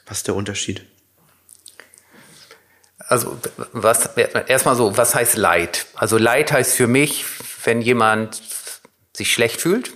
Was 0.07 0.19
ist 0.19 0.29
der 0.29 0.35
Unterschied? 0.37 0.85
Also 2.99 3.39
was 3.73 4.15
erstmal 4.15 4.77
so, 4.77 4.97
was 4.97 5.15
heißt 5.15 5.37
Leid? 5.37 5.87
Also 5.95 6.19
Leid 6.19 6.53
heißt 6.53 6.77
für 6.77 6.87
mich, 6.87 7.25
wenn 7.65 7.81
jemand 7.81 8.43
sich 9.15 9.33
schlecht 9.33 9.61
fühlt, 9.61 9.93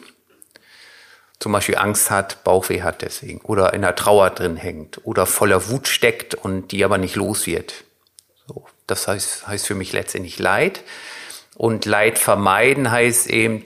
zum 1.39 1.53
Beispiel 1.53 1.77
Angst 1.77 2.11
hat, 2.11 2.43
Bauchweh 2.45 2.81
hat 2.83 3.03
deswegen, 3.03 3.43
oder 3.43 3.75
in 3.75 3.83
der 3.83 3.95
Trauer 3.95 4.31
drin 4.31 4.57
hängt, 4.57 5.05
oder 5.05 5.27
voller 5.27 5.69
Wut 5.69 5.89
steckt 5.89 6.35
und 6.35 6.73
die 6.73 6.83
aber 6.83 6.97
nicht 6.97 7.15
los 7.15 7.47
wird. 7.47 7.85
So, 8.47 8.67
das 8.87 9.07
heißt, 9.07 9.47
heißt 9.47 9.67
für 9.67 9.75
mich 9.75 9.93
letztendlich 9.93 10.39
Leid. 10.39 10.83
Und 11.57 11.85
Leid 11.85 12.19
vermeiden 12.19 12.91
heißt 12.91 13.29
eben, 13.29 13.65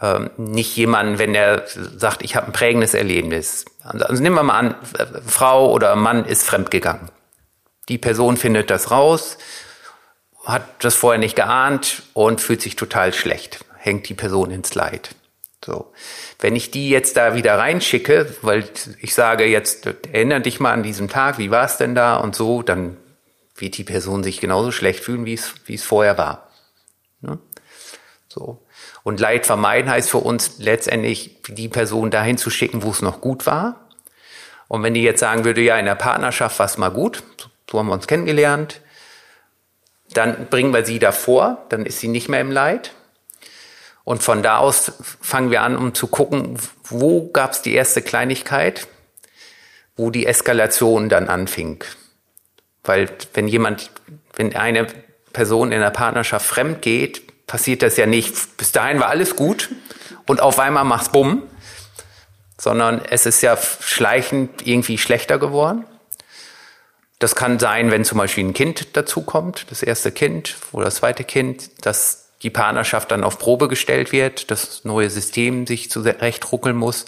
ähm, 0.00 0.30
nicht 0.36 0.76
jemanden, 0.76 1.18
wenn 1.18 1.34
er 1.34 1.64
sagt, 1.66 2.22
ich 2.22 2.36
habe 2.36 2.46
ein 2.46 2.52
prägendes 2.52 2.94
Erlebnis. 2.94 3.64
Also, 3.82 4.22
nehmen 4.22 4.36
wir 4.36 4.42
mal 4.42 4.58
an, 4.58 4.74
Frau 5.26 5.72
oder 5.72 5.96
Mann 5.96 6.24
ist 6.24 6.44
fremdgegangen. 6.44 7.10
Die 7.88 7.98
Person 7.98 8.36
findet 8.36 8.70
das 8.70 8.90
raus, 8.90 9.38
hat 10.44 10.62
das 10.84 10.94
vorher 10.94 11.18
nicht 11.18 11.36
geahnt 11.36 12.02
und 12.14 12.40
fühlt 12.40 12.62
sich 12.62 12.76
total 12.76 13.12
schlecht, 13.12 13.64
hängt 13.76 14.08
die 14.08 14.14
Person 14.14 14.50
ins 14.50 14.74
Leid. 14.74 15.14
So. 15.64 15.92
Wenn 16.38 16.54
ich 16.54 16.70
die 16.70 16.88
jetzt 16.88 17.16
da 17.16 17.34
wieder 17.34 17.58
reinschicke, 17.58 18.32
weil 18.42 18.64
ich 19.00 19.14
sage 19.14 19.44
jetzt, 19.46 19.86
erinnere 20.12 20.40
dich 20.40 20.60
mal 20.60 20.72
an 20.72 20.82
diesem 20.82 21.08
Tag, 21.08 21.38
wie 21.38 21.50
war 21.50 21.64
es 21.64 21.76
denn 21.76 21.94
da 21.94 22.16
und 22.16 22.36
so, 22.36 22.62
dann 22.62 22.96
wird 23.56 23.76
die 23.76 23.84
Person 23.84 24.22
sich 24.22 24.40
genauso 24.40 24.70
schlecht 24.70 25.02
fühlen, 25.02 25.24
wie 25.24 25.34
es, 25.34 25.54
wie 25.66 25.74
es 25.74 25.82
vorher 25.82 26.16
war. 26.16 26.48
Ne? 27.20 27.38
So. 28.28 28.62
Und 29.08 29.20
Leid 29.20 29.46
vermeiden 29.46 29.90
heißt 29.90 30.10
für 30.10 30.18
uns 30.18 30.58
letztendlich, 30.58 31.40
die 31.48 31.70
Person 31.70 32.10
dahin 32.10 32.36
zu 32.36 32.50
schicken, 32.50 32.82
wo 32.82 32.90
es 32.90 33.00
noch 33.00 33.22
gut 33.22 33.46
war. 33.46 33.88
Und 34.68 34.82
wenn 34.82 34.92
die 34.92 35.02
jetzt 35.02 35.20
sagen 35.20 35.46
würde, 35.46 35.62
ja, 35.62 35.78
in 35.78 35.86
der 35.86 35.94
Partnerschaft 35.94 36.58
war 36.58 36.66
es 36.66 36.76
mal 36.76 36.90
gut, 36.90 37.22
so 37.70 37.78
haben 37.78 37.86
wir 37.86 37.94
uns 37.94 38.06
kennengelernt, 38.06 38.82
dann 40.12 40.48
bringen 40.50 40.74
wir 40.74 40.84
sie 40.84 40.98
davor, 40.98 41.64
dann 41.70 41.86
ist 41.86 42.00
sie 42.00 42.08
nicht 42.08 42.28
mehr 42.28 42.42
im 42.42 42.50
Leid. 42.50 42.92
Und 44.04 44.22
von 44.22 44.42
da 44.42 44.58
aus 44.58 44.92
fangen 45.22 45.50
wir 45.50 45.62
an, 45.62 45.78
um 45.78 45.94
zu 45.94 46.08
gucken, 46.08 46.58
wo 46.84 47.30
gab 47.30 47.52
es 47.52 47.62
die 47.62 47.72
erste 47.72 48.02
Kleinigkeit, 48.02 48.88
wo 49.96 50.10
die 50.10 50.26
Eskalation 50.26 51.08
dann 51.08 51.30
anfing. 51.30 51.82
Weil 52.84 53.08
wenn 53.32 53.48
jemand, 53.48 53.90
wenn 54.36 54.54
eine 54.54 54.86
Person 55.32 55.72
in 55.72 55.80
der 55.80 55.92
Partnerschaft 55.92 56.44
fremd 56.44 56.82
geht, 56.82 57.22
passiert 57.48 57.82
das 57.82 57.96
ja 57.96 58.06
nicht. 58.06 58.56
Bis 58.56 58.70
dahin 58.70 59.00
war 59.00 59.08
alles 59.08 59.34
gut 59.34 59.70
und 60.26 60.40
auf 60.40 60.60
einmal 60.60 60.84
macht's 60.84 61.08
bumm, 61.08 61.42
sondern 62.56 63.00
es 63.10 63.26
ist 63.26 63.42
ja 63.42 63.56
schleichend 63.56 64.64
irgendwie 64.64 64.98
schlechter 64.98 65.38
geworden. 65.38 65.84
Das 67.18 67.34
kann 67.34 67.58
sein, 67.58 67.90
wenn 67.90 68.04
zum 68.04 68.18
Beispiel 68.18 68.44
ein 68.44 68.54
Kind 68.54 68.96
dazukommt, 68.96 69.66
das 69.70 69.82
erste 69.82 70.12
Kind 70.12 70.54
oder 70.70 70.84
das 70.84 70.96
zweite 70.96 71.24
Kind, 71.24 71.70
dass 71.84 72.28
die 72.42 72.50
Partnerschaft 72.50 73.10
dann 73.10 73.24
auf 73.24 73.40
Probe 73.40 73.66
gestellt 73.66 74.12
wird, 74.12 74.52
das 74.52 74.84
neue 74.84 75.10
System 75.10 75.66
sich 75.66 75.90
zurecht 75.90 76.52
ruckeln 76.52 76.76
muss. 76.76 77.06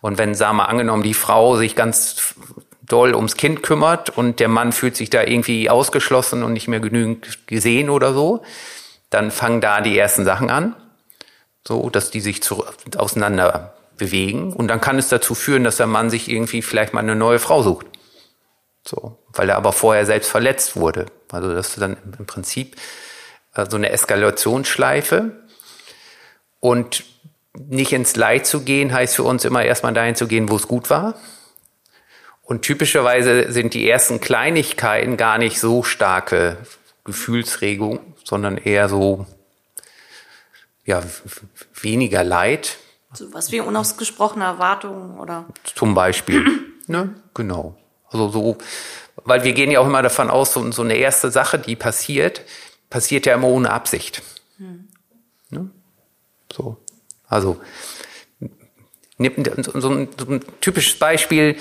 Und 0.00 0.18
wenn, 0.18 0.34
sagen 0.34 0.56
wir, 0.56 0.68
angenommen, 0.68 1.04
die 1.04 1.14
Frau 1.14 1.56
sich 1.56 1.76
ganz 1.76 2.34
doll 2.82 3.14
ums 3.14 3.36
Kind 3.36 3.62
kümmert 3.62 4.10
und 4.10 4.40
der 4.40 4.48
Mann 4.48 4.72
fühlt 4.72 4.96
sich 4.96 5.10
da 5.10 5.22
irgendwie 5.22 5.70
ausgeschlossen 5.70 6.42
und 6.42 6.52
nicht 6.52 6.66
mehr 6.66 6.80
genügend 6.80 7.46
gesehen 7.46 7.88
oder 7.88 8.12
so, 8.12 8.42
dann 9.14 9.30
fangen 9.30 9.60
da 9.60 9.80
die 9.80 9.96
ersten 9.96 10.24
Sachen 10.24 10.50
an, 10.50 10.74
so 11.66 11.88
dass 11.88 12.10
die 12.10 12.20
sich 12.20 12.42
zu, 12.42 12.64
auseinander 12.96 13.74
bewegen. 13.96 14.52
Und 14.52 14.68
dann 14.68 14.80
kann 14.80 14.98
es 14.98 15.08
dazu 15.08 15.34
führen, 15.34 15.64
dass 15.64 15.76
der 15.76 15.86
Mann 15.86 16.10
sich 16.10 16.28
irgendwie 16.28 16.62
vielleicht 16.62 16.92
mal 16.92 17.00
eine 17.00 17.14
neue 17.14 17.38
Frau 17.38 17.62
sucht. 17.62 17.86
So, 18.86 19.18
weil 19.32 19.48
er 19.48 19.56
aber 19.56 19.72
vorher 19.72 20.04
selbst 20.04 20.30
verletzt 20.30 20.76
wurde. 20.76 21.06
Also 21.30 21.54
das 21.54 21.70
ist 21.70 21.80
dann 21.80 21.96
im 22.18 22.26
Prinzip 22.26 22.76
äh, 23.54 23.66
so 23.70 23.76
eine 23.76 23.90
Eskalationsschleife. 23.90 25.30
Und 26.60 27.04
nicht 27.52 27.92
ins 27.92 28.16
Leid 28.16 28.46
zu 28.46 28.62
gehen, 28.62 28.92
heißt 28.92 29.14
für 29.14 29.22
uns 29.22 29.44
immer 29.44 29.64
erstmal 29.64 29.94
dahin 29.94 30.16
zu 30.16 30.26
gehen, 30.26 30.50
wo 30.50 30.56
es 30.56 30.66
gut 30.66 30.90
war. 30.90 31.14
Und 32.42 32.62
typischerweise 32.62 33.52
sind 33.52 33.74
die 33.74 33.88
ersten 33.88 34.20
Kleinigkeiten 34.20 35.16
gar 35.16 35.38
nicht 35.38 35.60
so 35.60 35.82
starke 35.82 36.58
Gefühlsregung, 37.04 38.13
sondern 38.24 38.56
eher 38.56 38.88
so, 38.88 39.26
ja, 40.84 41.02
weniger 41.80 42.24
Leid. 42.24 42.78
So 43.12 43.32
was 43.32 43.52
wie 43.52 43.60
unausgesprochene 43.60 44.44
Erwartungen 44.44 45.18
oder? 45.18 45.46
Zum 45.62 45.94
Beispiel. 45.94 46.44
ne? 46.86 47.14
Genau. 47.34 47.76
Also 48.10 48.30
so, 48.30 48.58
weil 49.24 49.44
wir 49.44 49.52
gehen 49.52 49.70
ja 49.70 49.80
auch 49.80 49.86
immer 49.86 50.02
davon 50.02 50.30
aus, 50.30 50.52
so, 50.52 50.70
so 50.72 50.82
eine 50.82 50.94
erste 50.94 51.30
Sache, 51.30 51.58
die 51.58 51.76
passiert, 51.76 52.42
passiert 52.90 53.26
ja 53.26 53.34
immer 53.34 53.48
ohne 53.48 53.70
Absicht. 53.70 54.22
Hm. 54.58 54.88
Ne? 55.50 55.70
So. 56.52 56.76
Also, 57.28 57.60
so 59.18 59.90
ein, 59.90 60.08
so 60.18 60.26
ein 60.28 60.40
typisches 60.60 60.98
Beispiel, 60.98 61.56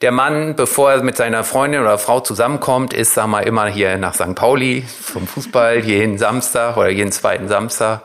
der 0.00 0.12
Mann, 0.12 0.56
bevor 0.56 0.92
er 0.92 1.02
mit 1.02 1.16
seiner 1.16 1.44
Freundin 1.44 1.82
oder 1.82 1.98
Frau 1.98 2.20
zusammenkommt, 2.20 2.92
ist, 2.94 3.14
sag 3.14 3.26
mal, 3.26 3.42
immer 3.42 3.66
hier 3.66 3.98
nach 3.98 4.14
St. 4.14 4.34
Pauli 4.34 4.82
vom 4.82 5.26
Fußball, 5.26 5.78
jeden 5.84 6.18
Samstag 6.18 6.76
oder 6.76 6.88
jeden 6.88 7.12
zweiten 7.12 7.48
Samstag. 7.48 8.02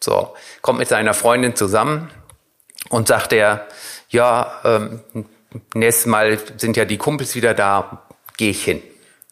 So, 0.00 0.34
kommt 0.60 0.78
mit 0.78 0.88
seiner 0.88 1.14
Freundin 1.14 1.54
zusammen 1.54 2.10
und 2.90 3.08
sagt 3.08 3.32
er, 3.32 3.66
ja, 4.08 4.60
ähm, 4.64 5.00
nächstes 5.74 6.06
Mal 6.06 6.38
sind 6.56 6.76
ja 6.76 6.84
die 6.84 6.98
Kumpels 6.98 7.34
wieder 7.34 7.54
da, 7.54 8.06
gehe 8.36 8.50
ich 8.50 8.64
hin. 8.64 8.82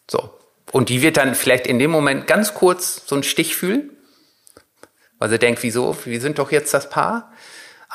So. 0.09 0.29
Und 0.71 0.89
die 0.89 1.01
wird 1.01 1.17
dann 1.17 1.35
vielleicht 1.35 1.67
in 1.67 1.79
dem 1.79 1.91
Moment 1.91 2.27
ganz 2.27 2.53
kurz 2.53 3.03
so 3.05 3.15
einen 3.15 3.23
Stich 3.23 3.55
fühlen, 3.55 3.91
weil 5.19 5.29
sie 5.29 5.39
denkt, 5.39 5.63
wieso, 5.63 5.95
wir 6.05 6.19
sind 6.19 6.39
doch 6.39 6.51
jetzt 6.51 6.73
das 6.73 6.89
Paar. 6.89 7.31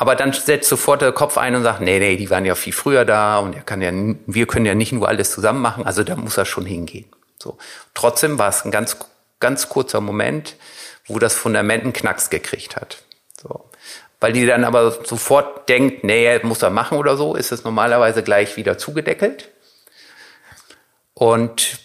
Aber 0.01 0.17
dann 0.17 0.33
setzt 0.33 0.67
sofort 0.67 1.03
der 1.03 1.13
Kopf 1.13 1.37
ein 1.37 1.55
und 1.55 1.63
sagt, 1.63 1.83
nee, 1.83 1.99
nee, 1.99 2.17
die 2.17 2.31
waren 2.31 2.47
ja 2.47 2.55
viel 2.55 2.73
früher 2.73 3.05
da 3.05 3.37
und 3.37 3.55
er 3.55 3.61
kann 3.61 3.83
ja, 3.83 3.93
wir 4.25 4.47
können 4.47 4.65
ja 4.65 4.75
nicht 4.75 4.93
nur 4.93 5.07
alles 5.07 5.31
zusammen 5.31 5.61
machen, 5.61 5.85
also 5.85 6.03
da 6.03 6.17
muss 6.17 6.39
er 6.39 6.47
schon 6.47 6.65
hingehen. 6.65 7.05
So. 7.39 7.59
Trotzdem 7.93 8.39
war 8.39 8.49
es 8.49 8.65
ein 8.65 8.71
ganz, 8.71 8.97
ganz 9.41 9.69
kurzer 9.69 10.01
Moment, 10.01 10.57
wo 11.05 11.19
das 11.19 11.35
Fundament 11.35 11.83
einen 11.85 11.93
Knacks 11.93 12.31
gekriegt 12.31 12.77
hat. 12.77 13.03
So. 13.43 13.69
Weil 14.21 14.33
die 14.33 14.47
dann 14.47 14.65
aber 14.65 15.05
sofort 15.05 15.69
denkt, 15.69 16.03
nee, 16.03 16.39
muss 16.45 16.63
er 16.63 16.71
machen 16.71 16.97
oder 16.97 17.19
so, 17.19 17.35
ist 17.35 17.53
es 17.53 17.65
normalerweise 17.65 18.23
gleich 18.23 18.57
wieder 18.57 18.79
zugedeckelt. 18.79 19.51
Und 21.13 21.79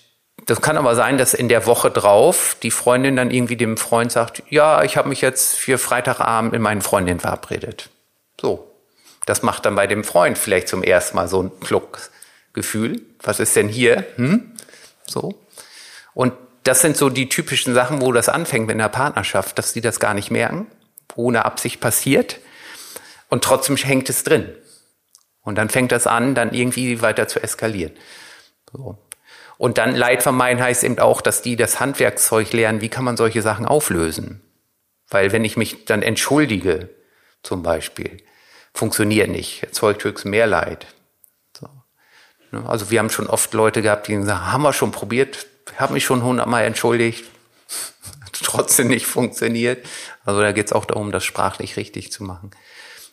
das 0.45 0.61
kann 0.61 0.77
aber 0.77 0.95
sein, 0.95 1.17
dass 1.17 1.33
in 1.33 1.49
der 1.49 1.65
Woche 1.65 1.91
drauf 1.91 2.55
die 2.63 2.71
Freundin 2.71 3.17
dann 3.17 3.31
irgendwie 3.31 3.57
dem 3.57 3.75
Freund 3.75 4.09
sagt, 4.09 4.41
ja, 4.49 4.83
ich 4.83 4.95
habe 4.95 5.09
mich 5.09 5.19
jetzt 5.19 5.57
für 5.57 5.77
Freitagabend 5.77 6.53
mit 6.53 6.61
meinen 6.61 6.81
Freundinnen 6.81 7.19
verabredet. 7.19 7.89
So. 8.39 8.71
Das 9.25 9.41
macht 9.41 9.65
dann 9.65 9.75
bei 9.75 9.87
dem 9.87 10.03
Freund 10.03 10.37
vielleicht 10.37 10.67
zum 10.67 10.83
ersten 10.83 11.15
Mal 11.15 11.27
so 11.27 11.41
ein 11.41 11.51
Pluckgefühl. 11.59 13.01
Was 13.21 13.39
ist 13.39 13.55
denn 13.55 13.67
hier? 13.67 14.05
Hm? 14.17 14.51
So. 15.07 15.39
Und 16.13 16.33
das 16.63 16.81
sind 16.81 16.97
so 16.97 17.09
die 17.09 17.29
typischen 17.29 17.73
Sachen, 17.73 18.01
wo 18.01 18.11
das 18.11 18.29
anfängt 18.29 18.67
mit 18.67 18.75
einer 18.75 18.89
Partnerschaft, 18.89 19.57
dass 19.57 19.73
die 19.73 19.81
das 19.81 19.99
gar 19.99 20.13
nicht 20.13 20.31
merken, 20.31 20.67
ohne 21.15 21.45
Absicht 21.45 21.79
passiert. 21.79 22.39
Und 23.29 23.43
trotzdem 23.43 23.77
hängt 23.77 24.09
es 24.09 24.23
drin. 24.23 24.53
Und 25.41 25.55
dann 25.55 25.69
fängt 25.69 25.91
das 25.91 26.07
an, 26.07 26.33
dann 26.33 26.53
irgendwie 26.53 27.01
weiter 27.01 27.27
zu 27.27 27.41
eskalieren. 27.41 27.93
So. 28.71 28.97
Und 29.57 29.77
dann 29.77 29.95
Leid 29.95 30.23
vermeiden 30.23 30.61
heißt 30.61 30.83
eben 30.83 30.99
auch, 30.99 31.21
dass 31.21 31.41
die 31.41 31.55
das 31.55 31.79
Handwerkszeug 31.79 32.51
lernen, 32.51 32.81
wie 32.81 32.89
kann 32.89 33.05
man 33.05 33.15
solche 33.15 33.41
Sachen 33.41 33.65
auflösen. 33.65 34.41
Weil 35.07 35.31
wenn 35.31 35.45
ich 35.45 35.55
mich 35.55 35.85
dann 35.85 36.01
entschuldige, 36.01 36.89
zum 37.45 37.63
Beispiel, 37.63 38.21
funktioniert 38.73 39.29
nicht, 39.29 39.63
erzeugt 39.63 40.03
höchst 40.03 40.25
mehr 40.25 40.47
Leid. 40.47 40.87
So. 41.57 41.69
Ne? 42.51 42.67
Also 42.67 42.89
wir 42.89 42.99
haben 42.99 43.09
schon 43.09 43.27
oft 43.27 43.53
Leute 43.53 43.81
gehabt, 43.81 44.07
die 44.07 44.21
sagen, 44.23 44.51
haben 44.51 44.63
wir 44.63 44.73
schon 44.73 44.91
probiert, 44.91 45.47
habe 45.77 45.93
mich 45.93 46.05
schon 46.05 46.23
hundertmal 46.23 46.65
entschuldigt, 46.65 47.25
trotzdem 48.43 48.87
nicht 48.87 49.05
funktioniert. 49.05 49.85
Also 50.25 50.41
da 50.41 50.51
geht 50.51 50.67
es 50.67 50.73
auch 50.73 50.85
darum, 50.85 51.11
das 51.11 51.23
sprachlich 51.23 51.77
richtig 51.77 52.11
zu 52.11 52.23
machen. 52.23 52.51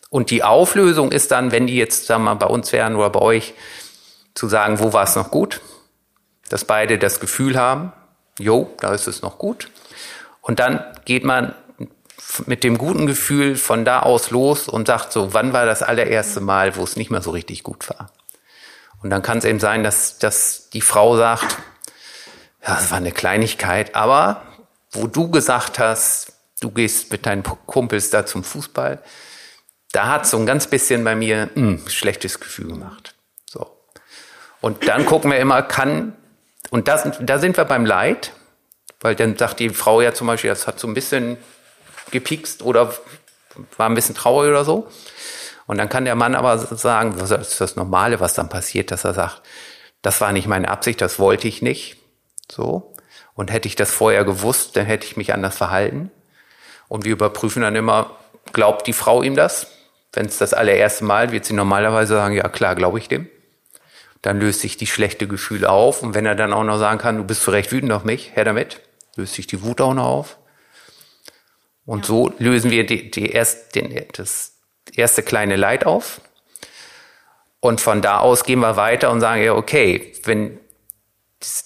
Und 0.09 0.29
die 0.29 0.43
Auflösung 0.43 1.11
ist 1.11 1.31
dann, 1.31 1.51
wenn 1.51 1.67
die 1.67 1.75
jetzt 1.75 2.05
sagen 2.05 2.23
wir 2.23 2.35
mal 2.35 2.45
bei 2.45 2.47
uns 2.47 2.71
wären 2.71 2.95
oder 2.95 3.09
bei 3.09 3.21
euch, 3.21 3.53
zu 4.35 4.47
sagen, 4.47 4.79
wo 4.79 4.93
war 4.93 5.03
es 5.03 5.15
noch 5.15 5.31
gut, 5.31 5.61
dass 6.49 6.65
beide 6.65 6.97
das 6.97 7.19
Gefühl 7.19 7.57
haben, 7.57 7.93
jo, 8.39 8.73
da 8.79 8.93
ist 8.93 9.07
es 9.07 9.21
noch 9.21 9.37
gut. 9.37 9.69
Und 10.41 10.59
dann 10.59 10.83
geht 11.05 11.23
man 11.23 11.55
mit 12.45 12.63
dem 12.63 12.77
guten 12.77 13.05
Gefühl 13.05 13.55
von 13.55 13.85
da 13.85 14.01
aus 14.01 14.31
los 14.31 14.67
und 14.67 14.87
sagt 14.87 15.11
so, 15.11 15.33
wann 15.33 15.53
war 15.53 15.65
das 15.65 15.83
allererste 15.83 16.41
Mal, 16.41 16.75
wo 16.75 16.83
es 16.83 16.95
nicht 16.95 17.11
mehr 17.11 17.21
so 17.21 17.31
richtig 17.31 17.63
gut 17.63 17.89
war? 17.89 18.11
Und 19.01 19.09
dann 19.09 19.21
kann 19.21 19.37
es 19.37 19.45
eben 19.45 19.59
sein, 19.59 19.83
dass, 19.83 20.17
dass 20.17 20.69
die 20.69 20.81
Frau 20.81 21.17
sagt, 21.17 21.57
ja, 22.65 22.75
das 22.75 22.89
war 22.89 22.97
eine 22.97 23.11
Kleinigkeit, 23.11 23.95
aber 23.95 24.43
wo 24.91 25.07
du 25.07 25.29
gesagt 25.29 25.79
hast, 25.79 26.33
du 26.61 26.71
gehst 26.71 27.11
mit 27.11 27.25
deinen 27.25 27.43
Kumpels 27.43 28.09
da 28.09 28.25
zum 28.25 28.43
Fußball, 28.43 29.03
da 29.91 30.07
hat 30.07 30.25
so 30.25 30.37
ein 30.37 30.45
ganz 30.45 30.67
bisschen 30.67 31.03
bei 31.03 31.15
mir 31.15 31.49
ein 31.55 31.79
hm, 31.79 31.87
schlechtes 31.87 32.39
Gefühl 32.39 32.67
gemacht. 32.67 33.13
So. 33.45 33.77
Und 34.61 34.87
dann 34.87 35.05
gucken 35.05 35.29
wir 35.29 35.39
immer, 35.39 35.61
kann, 35.61 36.15
und 36.71 36.87
das, 36.87 37.07
da 37.19 37.37
sind 37.37 37.57
wir 37.57 37.65
beim 37.65 37.85
Leid, 37.85 38.31
weil 39.01 39.15
dann 39.15 39.37
sagt 39.37 39.59
die 39.59 39.69
Frau 39.69 40.01
ja 40.01 40.13
zum 40.13 40.27
Beispiel, 40.27 40.49
das 40.49 40.65
hat 40.65 40.79
so 40.79 40.87
ein 40.87 40.93
bisschen 40.93 41.37
gepikst 42.13 42.63
oder 42.63 42.93
war 43.77 43.89
ein 43.89 43.95
bisschen 43.95 44.15
traurig 44.15 44.49
oder 44.49 44.63
so. 44.63 44.87
Und 45.65 45.77
dann 45.77 45.89
kann 45.89 46.05
der 46.05 46.15
Mann 46.15 46.35
aber 46.35 46.57
sagen, 46.57 47.15
das 47.17 47.31
ist 47.31 47.61
das 47.61 47.75
Normale, 47.75 48.19
was 48.19 48.33
dann 48.33 48.49
passiert, 48.49 48.91
dass 48.91 49.03
er 49.03 49.13
sagt, 49.13 49.41
das 50.01 50.19
war 50.21 50.31
nicht 50.31 50.47
meine 50.47 50.69
Absicht, 50.69 51.01
das 51.01 51.19
wollte 51.19 51.47
ich 51.47 51.61
nicht. 51.61 51.97
So. 52.51 52.93
Und 53.33 53.51
hätte 53.51 53.67
ich 53.67 53.75
das 53.75 53.91
vorher 53.91 54.25
gewusst, 54.25 54.75
dann 54.75 54.85
hätte 54.85 55.05
ich 55.05 55.17
mich 55.17 55.33
anders 55.33 55.57
verhalten. 55.57 56.11
Und 56.87 57.05
wir 57.05 57.13
überprüfen 57.13 57.61
dann 57.61 57.75
immer, 57.75 58.11
glaubt 58.51 58.85
die 58.87 58.93
Frau 58.93 59.23
ihm 59.23 59.35
das. 59.35 59.67
Wenn 60.11 60.27
es 60.27 60.37
das 60.37 60.53
allererste 60.53 61.05
Mal, 61.05 61.31
wird 61.31 61.45
sie 61.45 61.53
normalerweise 61.53 62.13
sagen, 62.13 62.35
ja 62.35 62.47
klar, 62.49 62.75
glaube 62.75 62.99
ich 62.99 63.07
dem. 63.07 63.27
Dann 64.21 64.39
löst 64.39 64.61
sich 64.61 64.77
die 64.77 64.87
schlechte 64.87 65.27
Gefühl 65.27 65.65
auf. 65.65 66.03
Und 66.03 66.13
wenn 66.13 66.25
er 66.25 66.35
dann 66.35 66.53
auch 66.53 66.63
noch 66.63 66.77
sagen 66.77 66.99
kann, 66.99 67.17
du 67.17 67.23
bist 67.23 67.41
zu 67.41 67.51
Recht 67.51 67.71
wütend 67.71 67.91
auf 67.91 68.03
mich, 68.03 68.35
her 68.35 68.45
damit, 68.45 68.81
löst 69.15 69.33
sich 69.33 69.47
die 69.47 69.63
Wut 69.63 69.81
auch 69.81 69.93
noch 69.93 70.05
auf. 70.05 70.37
Und 71.85 72.01
ja. 72.01 72.07
so 72.07 72.33
lösen 72.37 72.71
wir 72.71 72.85
die, 72.85 73.11
die 73.11 73.31
erst, 73.31 73.75
den, 73.75 74.05
das 74.13 74.53
erste 74.93 75.23
kleine 75.23 75.55
Leid 75.55 75.85
auf. 75.85 76.21
Und 77.59 77.81
von 77.81 78.01
da 78.01 78.19
aus 78.19 78.43
gehen 78.43 78.59
wir 78.59 78.75
weiter 78.75 79.11
und 79.11 79.21
sagen, 79.21 79.41
ja, 79.41 79.53
okay, 79.53 80.13
wenn 80.23 80.59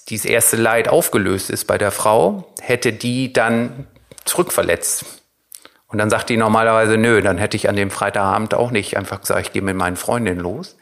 dieses 0.08 0.24
erste 0.24 0.56
Leid 0.56 0.88
aufgelöst 0.88 1.50
ist 1.50 1.66
bei 1.66 1.78
der 1.78 1.90
Frau, 1.90 2.52
hätte 2.60 2.92
die 2.92 3.32
dann 3.32 3.86
zurückverletzt. 4.24 5.04
Und 5.86 5.98
dann 5.98 6.10
sagt 6.10 6.28
die 6.28 6.36
normalerweise, 6.36 6.96
nö, 6.98 7.22
dann 7.22 7.38
hätte 7.38 7.56
ich 7.56 7.68
an 7.68 7.76
dem 7.76 7.90
Freitagabend 7.90 8.54
auch 8.54 8.70
nicht 8.70 8.96
einfach 8.96 9.20
gesagt, 9.20 9.40
ich 9.40 9.52
gehe 9.52 9.62
mit 9.62 9.76
meinen 9.76 9.96
Freundinnen 9.96 10.40
los. 10.40 10.76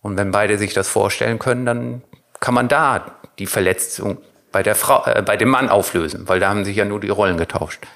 Und 0.00 0.16
wenn 0.16 0.30
beide 0.30 0.56
sich 0.56 0.72
das 0.72 0.88
vorstellen 0.88 1.38
können, 1.38 1.66
dann 1.66 2.02
kann 2.40 2.54
man 2.54 2.68
da 2.68 3.18
die 3.38 3.46
Verletzung 3.46 4.18
bei 4.52 4.62
der 4.62 4.74
Frau, 4.74 5.04
äh, 5.06 5.22
bei 5.22 5.36
dem 5.36 5.48
Mann 5.48 5.68
auflösen, 5.68 6.28
weil 6.28 6.40
da 6.40 6.48
haben 6.48 6.64
sich 6.64 6.76
ja 6.76 6.84
nur 6.84 7.00
die 7.00 7.08
Rollen 7.08 7.36
getauscht. 7.36 7.86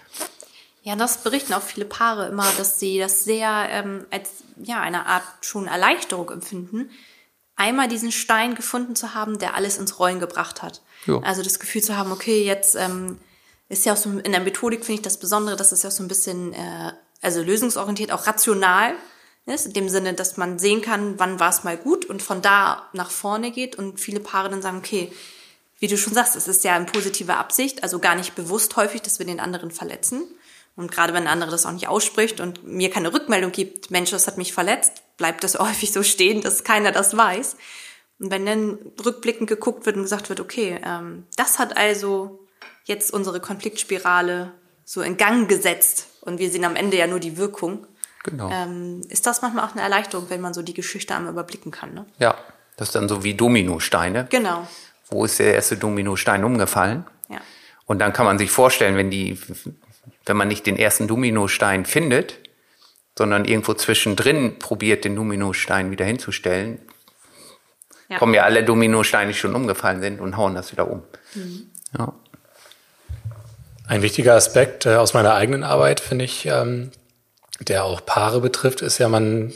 Ja, 0.82 0.96
das 0.96 1.18
berichten 1.18 1.54
auch 1.54 1.62
viele 1.62 1.86
Paare 1.86 2.28
immer, 2.28 2.46
dass 2.58 2.78
sie 2.78 2.98
das 2.98 3.24
sehr 3.24 3.66
ähm, 3.70 4.04
als 4.10 4.30
ja 4.62 4.80
eine 4.80 5.06
Art 5.06 5.24
schon 5.40 5.66
Erleichterung 5.66 6.30
empfinden, 6.30 6.90
einmal 7.56 7.88
diesen 7.88 8.12
Stein 8.12 8.54
gefunden 8.54 8.94
zu 8.94 9.14
haben, 9.14 9.38
der 9.38 9.54
alles 9.54 9.78
ins 9.78 9.98
Rollen 9.98 10.20
gebracht 10.20 10.62
hat. 10.62 10.82
Jo. 11.06 11.20
Also 11.24 11.42
das 11.42 11.58
Gefühl 11.58 11.82
zu 11.82 11.96
haben, 11.96 12.12
okay, 12.12 12.44
jetzt 12.44 12.74
ähm, 12.74 13.18
ist 13.68 13.86
ja 13.86 13.94
auch 13.94 13.96
so 13.96 14.10
in 14.10 14.32
der 14.32 14.40
Methodik 14.40 14.84
finde 14.84 15.00
ich 15.00 15.02
das 15.02 15.18
Besondere, 15.18 15.56
dass 15.56 15.72
es 15.72 15.82
ja 15.82 15.90
so 15.90 16.02
ein 16.02 16.08
bisschen 16.08 16.52
äh, 16.52 16.92
also 17.22 17.42
lösungsorientiert, 17.42 18.12
auch 18.12 18.26
rational 18.26 18.94
ist, 19.46 19.66
in 19.66 19.72
dem 19.72 19.88
Sinne, 19.88 20.14
dass 20.14 20.36
man 20.36 20.58
sehen 20.58 20.82
kann, 20.82 21.18
wann 21.18 21.40
war 21.40 21.50
es 21.50 21.64
mal 21.64 21.76
gut 21.76 22.04
und 22.04 22.22
von 22.22 22.42
da 22.42 22.88
nach 22.92 23.10
vorne 23.10 23.50
geht 23.50 23.76
und 23.76 24.00
viele 24.00 24.20
Paare 24.20 24.50
dann 24.50 24.62
sagen, 24.62 24.78
okay, 24.78 25.12
wie 25.78 25.88
du 25.88 25.96
schon 25.96 26.14
sagst, 26.14 26.36
es 26.36 26.48
ist 26.48 26.64
ja 26.64 26.76
in 26.76 26.86
positiver 26.86 27.38
Absicht, 27.38 27.82
also 27.82 27.98
gar 27.98 28.14
nicht 28.14 28.34
bewusst 28.34 28.76
häufig, 28.76 29.02
dass 29.02 29.18
wir 29.18 29.26
den 29.26 29.40
anderen 29.40 29.70
verletzen. 29.70 30.22
Und 30.76 30.90
gerade 30.90 31.12
wenn 31.12 31.24
der 31.24 31.32
andere 31.32 31.50
das 31.50 31.66
auch 31.66 31.72
nicht 31.72 31.88
ausspricht 31.88 32.40
und 32.40 32.64
mir 32.64 32.90
keine 32.90 33.12
Rückmeldung 33.12 33.52
gibt, 33.52 33.90
Mensch, 33.90 34.10
das 34.10 34.26
hat 34.26 34.38
mich 34.38 34.52
verletzt, 34.52 35.02
bleibt 35.16 35.44
das 35.44 35.58
häufig 35.58 35.92
so 35.92 36.02
stehen, 36.02 36.42
dass 36.42 36.64
keiner 36.64 36.92
das 36.92 37.16
weiß. 37.16 37.56
Und 38.20 38.30
wenn 38.30 38.46
dann 38.46 38.78
rückblickend 39.04 39.48
geguckt 39.48 39.86
wird 39.86 39.96
und 39.96 40.02
gesagt 40.02 40.28
wird, 40.28 40.40
okay, 40.40 40.80
ähm, 40.84 41.26
das 41.36 41.58
hat 41.58 41.76
also 41.76 42.40
jetzt 42.84 43.12
unsere 43.12 43.40
Konfliktspirale 43.40 44.52
so 44.84 45.02
in 45.02 45.16
Gang 45.16 45.48
gesetzt 45.48 46.08
und 46.20 46.38
wir 46.38 46.50
sehen 46.50 46.64
am 46.64 46.76
Ende 46.76 46.96
ja 46.96 47.06
nur 47.06 47.20
die 47.20 47.36
Wirkung, 47.36 47.86
genau. 48.22 48.50
ähm, 48.50 49.00
ist 49.08 49.26
das 49.26 49.42
manchmal 49.42 49.64
auch 49.64 49.72
eine 49.72 49.82
Erleichterung, 49.82 50.30
wenn 50.30 50.40
man 50.40 50.54
so 50.54 50.62
die 50.62 50.74
Geschichte 50.74 51.14
einmal 51.14 51.32
überblicken 51.32 51.70
kann. 51.70 51.94
Ne? 51.94 52.06
Ja, 52.18 52.36
das 52.76 52.88
ist 52.88 52.94
dann 52.94 53.08
so 53.08 53.24
wie 53.24 53.34
Dominosteine. 53.34 54.26
Genau. 54.30 54.66
Wo 55.14 55.24
ist 55.24 55.38
der 55.38 55.54
erste 55.54 55.76
Dominostein 55.76 56.44
umgefallen? 56.44 57.04
Ja. 57.30 57.40
Und 57.86 58.00
dann 58.00 58.12
kann 58.12 58.26
man 58.26 58.38
sich 58.38 58.50
vorstellen, 58.50 58.96
wenn 58.96 59.10
die 59.10 59.38
wenn 60.26 60.36
man 60.36 60.48
nicht 60.48 60.66
den 60.66 60.76
ersten 60.76 61.06
Dominostein 61.06 61.84
findet, 61.84 62.38
sondern 63.16 63.44
irgendwo 63.44 63.74
zwischendrin 63.74 64.58
probiert, 64.58 65.04
den 65.04 65.16
Dominostein 65.16 65.90
wieder 65.90 66.04
hinzustellen, 66.04 66.78
ja. 68.08 68.18
kommen 68.18 68.34
ja 68.34 68.42
alle 68.42 68.64
Dominosteine, 68.64 69.32
die 69.32 69.38
schon 69.38 69.54
umgefallen 69.54 70.00
sind 70.00 70.20
und 70.20 70.36
hauen 70.36 70.54
das 70.54 70.72
wieder 70.72 70.90
um. 70.90 71.02
Mhm. 71.34 71.70
Ja. 71.96 72.12
Ein 73.86 74.02
wichtiger 74.02 74.34
Aspekt 74.34 74.86
äh, 74.86 74.94
aus 74.94 75.14
meiner 75.14 75.34
eigenen 75.34 75.62
Arbeit, 75.62 76.00
finde 76.00 76.24
ich, 76.24 76.46
ähm, 76.46 76.90
der 77.60 77.84
auch 77.84 78.04
Paare 78.04 78.40
betrifft, 78.40 78.82
ist 78.82 78.98
ja, 78.98 79.08
man 79.08 79.52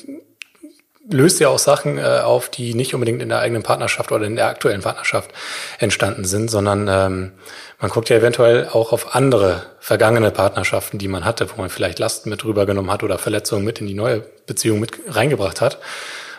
löst 1.11 1.41
ja 1.41 1.49
auch 1.49 1.59
Sachen 1.59 1.99
äh, 1.99 2.03
auf, 2.03 2.49
die 2.49 2.75
nicht 2.75 2.95
unbedingt 2.95 3.23
in 3.23 3.29
der 3.29 3.41
eigenen 3.41 3.63
Partnerschaft 3.63 4.13
oder 4.13 4.27
in 4.27 4.37
der 4.37 4.47
aktuellen 4.47 4.83
Partnerschaft 4.83 5.31
entstanden 5.79 6.25
sind, 6.25 6.51
sondern 6.51 6.89
ähm, 6.89 7.33
man 7.81 7.91
guckt 7.91 8.09
ja 8.09 8.17
eventuell 8.17 8.69
auch 8.69 8.93
auf 8.93 9.15
andere 9.15 9.63
vergangene 9.81 10.31
Partnerschaften, 10.31 10.99
die 10.99 11.09
man 11.09 11.25
hatte, 11.25 11.49
wo 11.51 11.61
man 11.61 11.71
vielleicht 11.71 11.99
Lasten 11.99 12.31
mit 12.31 12.45
rübergenommen 12.45 12.91
hat 12.91 13.03
oder 13.03 13.19
Verletzungen 13.19 13.65
mit 13.65 13.81
in 13.81 13.87
die 13.87 13.95
neue 13.95 14.23
Beziehung 14.47 14.81
mit 14.81 14.93
reingebracht 15.09 15.61
hat. 15.61 15.79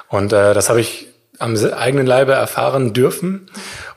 Und 0.07 0.33
äh, 0.33 0.53
das 0.53 0.69
habe 0.69 0.81
ich 0.81 1.07
am 1.39 1.55
eigenen 1.55 2.05
Leibe 2.05 2.33
erfahren 2.33 2.93
dürfen. 2.93 3.49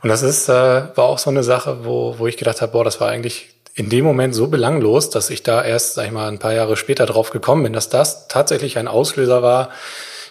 Und 0.03 0.09
das 0.09 0.23
ist 0.23 0.49
äh, 0.49 0.53
war 0.53 1.05
auch 1.05 1.19
so 1.19 1.31
eine 1.31 1.43
Sache, 1.43 1.85
wo 1.85 2.19
wo 2.19 2.27
ich 2.27 2.37
gedacht 2.37 2.63
habe, 2.63 2.73
boah, 2.73 2.85
das 2.85 3.01
war 3.01 3.09
eigentlich 3.09 3.49
in 3.75 3.89
dem 3.89 4.05
Moment 4.05 4.35
so 4.35 4.49
belanglos, 4.49 5.11
dass 5.11 5.31
ich 5.31 5.43
da 5.43 5.65
erst, 5.65 5.95
sag 5.95 6.07
ich 6.07 6.13
mal, 6.13 6.29
ein 6.29 6.39
paar 6.39 6.53
Jahre 6.53 6.77
später 6.77 7.07
drauf 7.07 7.31
gekommen 7.31 7.63
bin, 7.63 7.73
dass 7.73 7.89
das 7.89 8.29
tatsächlich 8.29 8.79
ein 8.79 8.87
Auslöser 8.87 9.43
war, 9.43 9.71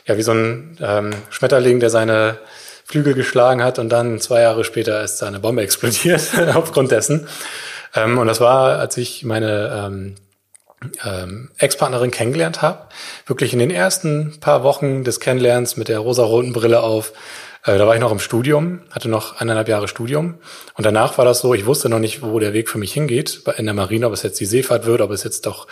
ja 0.05 0.17
wie 0.17 0.21
so 0.21 0.31
ein 0.31 0.77
ähm, 0.81 1.11
Schmetterling, 1.29 1.79
der 1.79 1.89
seine 1.89 2.37
Flügel 2.85 3.13
geschlagen 3.13 3.63
hat 3.63 3.79
und 3.79 3.89
dann 3.89 4.19
zwei 4.19 4.41
Jahre 4.41 4.63
später 4.63 5.03
ist 5.03 5.21
da 5.21 5.27
eine 5.27 5.39
Bombe 5.39 5.61
explodiert 5.63 6.21
aufgrund 6.53 6.91
dessen. 6.91 7.27
Ähm, 7.95 8.17
und 8.17 8.27
das 8.27 8.39
war, 8.39 8.79
als 8.79 8.97
ich 8.97 9.23
meine 9.23 9.85
ähm, 9.85 10.15
ähm, 11.05 11.49
Ex-Partnerin 11.57 12.11
kennengelernt 12.11 12.61
habe, 12.61 12.87
wirklich 13.25 13.53
in 13.53 13.59
den 13.59 13.71
ersten 13.71 14.39
paar 14.39 14.63
Wochen 14.63 15.03
des 15.03 15.19
Kennenlernens 15.19 15.77
mit 15.77 15.87
der 15.87 15.99
rosa-roten 15.99 16.53
Brille 16.53 16.81
auf, 16.81 17.13
äh, 17.63 17.77
da 17.77 17.85
war 17.85 17.93
ich 17.93 18.01
noch 18.01 18.11
im 18.11 18.19
Studium, 18.19 18.81
hatte 18.89 19.07
noch 19.07 19.39
eineinhalb 19.39 19.67
Jahre 19.67 19.87
Studium. 19.87 20.35
Und 20.75 20.85
danach 20.85 21.19
war 21.19 21.25
das 21.25 21.41
so, 21.41 21.53
ich 21.53 21.67
wusste 21.67 21.89
noch 21.89 21.99
nicht, 21.99 22.23
wo 22.23 22.39
der 22.39 22.53
Weg 22.53 22.69
für 22.69 22.79
mich 22.79 22.91
hingeht 22.91 23.43
in 23.57 23.65
der 23.65 23.75
Marine, 23.75 24.07
ob 24.07 24.13
es 24.13 24.23
jetzt 24.23 24.39
die 24.39 24.47
Seefahrt 24.47 24.85
wird, 24.87 25.01
ob 25.01 25.11
es 25.11 25.23
jetzt 25.23 25.45
doch 25.45 25.67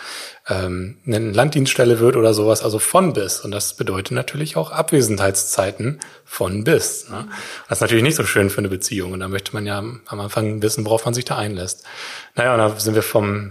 ähm, 0.48 0.98
eine 1.04 1.18
Landdienststelle 1.18 1.98
wird 1.98 2.14
oder 2.14 2.32
sowas. 2.32 2.62
Also 2.62 2.78
von 2.78 3.12
bis. 3.12 3.40
Und 3.40 3.50
das 3.50 3.74
bedeutet 3.74 4.12
natürlich 4.12 4.56
auch 4.56 4.70
Abwesenheitszeiten 4.70 5.98
von 6.24 6.62
bis. 6.62 7.08
Ne? 7.08 7.26
Das 7.68 7.78
ist 7.78 7.82
natürlich 7.82 8.04
nicht 8.04 8.16
so 8.16 8.24
schön 8.24 8.50
für 8.50 8.58
eine 8.58 8.68
Beziehung. 8.68 9.12
Und 9.12 9.20
da 9.20 9.26
möchte 9.26 9.52
man 9.52 9.66
ja 9.66 9.78
am 9.78 10.20
Anfang 10.20 10.62
wissen, 10.62 10.84
worauf 10.84 11.04
man 11.04 11.14
sich 11.14 11.24
da 11.24 11.36
einlässt. 11.36 11.84
Naja, 12.36 12.52
und 12.52 12.58
da 12.58 12.78
sind 12.78 12.94
wir 12.94 13.02
vom, 13.02 13.50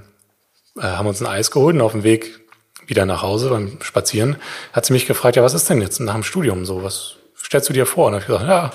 äh, 0.79 0.83
haben 0.83 1.07
uns 1.07 1.21
ein 1.21 1.27
Eis 1.27 1.51
geholt 1.51 1.75
und 1.75 1.81
auf 1.81 1.91
dem 1.93 2.03
Weg 2.03 2.39
wieder 2.87 3.05
nach 3.05 3.21
Hause 3.21 3.49
beim 3.49 3.77
Spazieren 3.81 4.37
hat 4.73 4.85
sie 4.85 4.93
mich 4.93 5.05
gefragt, 5.05 5.35
ja, 5.35 5.43
was 5.43 5.53
ist 5.53 5.69
denn 5.69 5.81
jetzt 5.81 5.99
nach 5.99 6.15
dem 6.15 6.23
Studium 6.23 6.65
so? 6.65 6.83
Was, 6.83 7.17
stellst 7.49 7.69
du 7.69 7.73
dir 7.73 7.85
vor? 7.85 8.07
Und 8.07 8.13
habe 8.13 8.21
ich 8.21 8.27
gesagt, 8.27 8.47
ja, 8.47 8.71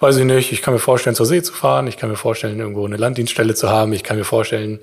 weiß 0.00 0.16
ich 0.16 0.24
nicht, 0.24 0.52
ich 0.52 0.60
kann 0.60 0.74
mir 0.74 0.80
vorstellen, 0.80 1.14
zur 1.14 1.26
See 1.26 1.42
zu 1.42 1.52
fahren, 1.52 1.86
ich 1.86 1.96
kann 1.96 2.10
mir 2.10 2.16
vorstellen, 2.16 2.58
irgendwo 2.58 2.84
eine 2.84 2.96
Landdienststelle 2.96 3.54
zu 3.54 3.68
haben, 3.68 3.92
ich 3.92 4.02
kann 4.02 4.16
mir 4.16 4.24
vorstellen, 4.24 4.80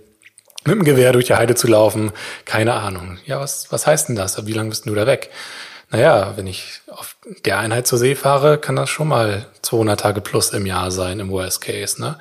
mit 0.63 0.75
dem 0.75 0.84
Gewehr 0.84 1.12
durch 1.12 1.25
die 1.25 1.36
Heide 1.36 1.54
zu 1.54 1.67
laufen, 1.67 2.12
keine 2.45 2.73
Ahnung. 2.73 3.19
Ja, 3.25 3.39
was, 3.39 3.71
was 3.71 3.86
heißt 3.86 4.10
denn 4.10 4.15
das? 4.15 4.45
Wie 4.47 4.54
lange 4.54 4.69
bist 4.69 4.86
du 4.86 4.95
da 4.95 5.06
weg? 5.06 5.30
Naja, 5.91 6.34
wenn 6.38 6.47
ich 6.47 6.82
auf 6.88 7.15
der 7.45 7.60
Einheit 7.60 7.86
zur 7.86 7.99
See 7.99 8.15
fahre, 8.15 8.58
kann 8.58 8.75
das 8.75 8.89
schon 8.89 9.08
mal 9.08 9.45
200 9.62 9.99
Tage 9.99 10.21
plus 10.21 10.49
im 10.51 10.65
Jahr 10.65 10.89
sein, 10.89 11.19
im 11.19 11.30
Worst 11.30 11.62
Case, 11.62 12.01
ne? 12.01 12.17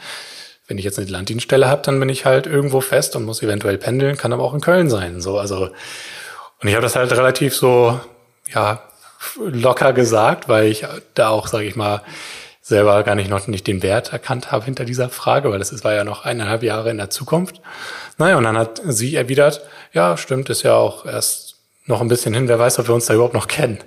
Wenn 0.67 0.79
ich 0.79 0.85
jetzt 0.85 0.99
eine 0.99 1.09
Landdienststelle 1.09 1.69
habe, 1.69 1.83
dann 1.83 2.01
bin 2.01 2.09
ich 2.09 2.25
halt 2.25 2.47
irgendwo 2.47 2.81
fest 2.81 3.17
und 3.17 3.25
muss 3.25 3.43
eventuell 3.43 3.79
pendeln, 3.79 4.17
kann 4.17 4.33
aber 4.33 4.43
auch 4.45 4.55
in 4.55 4.61
Köln 4.61 4.89
sein, 4.89 5.21
so, 5.21 5.39
also, 5.39 5.71
und 6.61 6.69
ich 6.69 6.75
habe 6.75 6.83
das 6.83 6.97
halt 6.97 7.13
relativ 7.13 7.55
so, 7.55 8.01
ja, 8.53 8.83
locker 9.39 9.93
gesagt, 9.93 10.49
weil 10.49 10.67
ich 10.67 10.87
da 11.15 11.29
auch, 11.29 11.49
sage 11.49 11.67
ich 11.67 11.77
mal, 11.77 12.03
selber 12.65 13.03
gar 13.03 13.15
nicht 13.15 13.29
noch 13.29 13.47
nicht 13.47 13.67
den 13.67 13.83
Wert 13.83 14.15
erkannt 14.15 14.51
habe 14.51 14.65
hinter 14.65 14.87
dieser 14.87 15.11
Frage, 15.11 15.51
weil 15.51 15.59
das 15.59 15.85
war 15.85 15.93
ja 15.93 16.03
noch 16.03 16.25
eineinhalb 16.25 16.63
Jahre 16.63 16.91
in 16.91 16.97
der 16.97 17.11
Zukunft. 17.11 17.61
Naja, 18.17 18.39
und 18.39 18.45
dann 18.45 18.57
hat 18.57 18.81
sie 18.87 19.17
erwidert, 19.17 19.61
ja, 19.93 20.17
stimmt, 20.17 20.49
ist 20.49 20.63
ja 20.63 20.75
auch 20.75 21.05
erst 21.05 21.57
noch 21.85 22.01
ein 22.01 22.09
bisschen 22.09 22.33
hin, 22.33 22.49
wer 22.49 22.59
weiß, 22.59 22.79
ob 22.79 22.89
wir 22.89 22.95
uns 22.95 23.05
da 23.05 23.13
überhaupt 23.13 23.35
noch 23.35 23.49
kennen. 23.49 23.79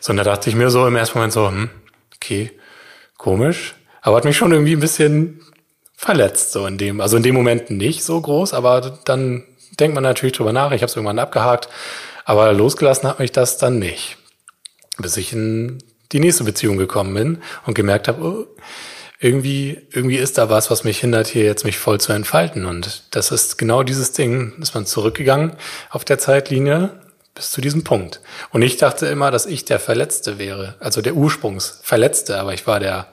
So, 0.00 0.10
und 0.10 0.16
da 0.16 0.24
dachte 0.24 0.50
ich 0.50 0.56
mir 0.56 0.70
so 0.70 0.86
im 0.88 0.96
ersten 0.96 1.18
Moment 1.18 1.32
so, 1.32 1.46
hm, 1.46 1.70
okay, 2.16 2.50
komisch, 3.16 3.76
aber 4.02 4.16
hat 4.16 4.24
mich 4.24 4.36
schon 4.36 4.50
irgendwie 4.50 4.74
ein 4.74 4.80
bisschen 4.80 5.40
verletzt, 5.96 6.52
so 6.52 6.66
in 6.66 6.78
dem, 6.78 7.00
also 7.00 7.16
in 7.16 7.22
dem 7.22 7.34
Moment 7.34 7.70
nicht 7.70 8.04
so 8.04 8.20
groß, 8.20 8.54
aber 8.54 8.98
dann 9.04 9.44
denkt 9.80 9.94
man 9.94 10.04
natürlich 10.04 10.36
drüber 10.36 10.52
nach, 10.52 10.72
ich 10.72 10.82
habe 10.82 10.86
es 10.90 10.96
irgendwann 10.96 11.18
abgehakt, 11.18 11.68
aber 12.24 12.52
losgelassen 12.52 13.08
hat 13.08 13.18
mich 13.18 13.32
das 13.32 13.58
dann 13.58 13.78
nicht 13.78 14.18
bis 14.98 15.16
ich 15.16 15.32
in 15.32 15.78
die 16.12 16.20
nächste 16.20 16.44
Beziehung 16.44 16.76
gekommen 16.76 17.14
bin 17.14 17.42
und 17.66 17.74
gemerkt 17.74 18.08
habe, 18.08 18.22
oh, 18.22 18.46
irgendwie, 19.18 19.86
irgendwie 19.92 20.16
ist 20.16 20.38
da 20.38 20.50
was, 20.50 20.70
was 20.70 20.84
mich 20.84 21.00
hindert, 21.00 21.26
hier 21.26 21.44
jetzt 21.44 21.64
mich 21.64 21.78
voll 21.78 22.00
zu 22.00 22.12
entfalten. 22.12 22.66
Und 22.66 23.04
das 23.14 23.32
ist 23.32 23.56
genau 23.56 23.82
dieses 23.82 24.12
Ding, 24.12 24.52
ist 24.60 24.74
man 24.74 24.86
zurückgegangen 24.86 25.56
auf 25.90 26.04
der 26.04 26.18
Zeitlinie 26.18 27.00
bis 27.34 27.50
zu 27.50 27.60
diesem 27.60 27.82
Punkt. 27.82 28.20
Und 28.50 28.62
ich 28.62 28.76
dachte 28.76 29.06
immer, 29.06 29.30
dass 29.30 29.46
ich 29.46 29.64
der 29.64 29.80
Verletzte 29.80 30.38
wäre, 30.38 30.74
also 30.80 31.02
der 31.02 31.14
Ursprungsverletzte, 31.14 32.38
aber 32.38 32.54
ich 32.54 32.66
war 32.66 32.78
der, 32.78 33.08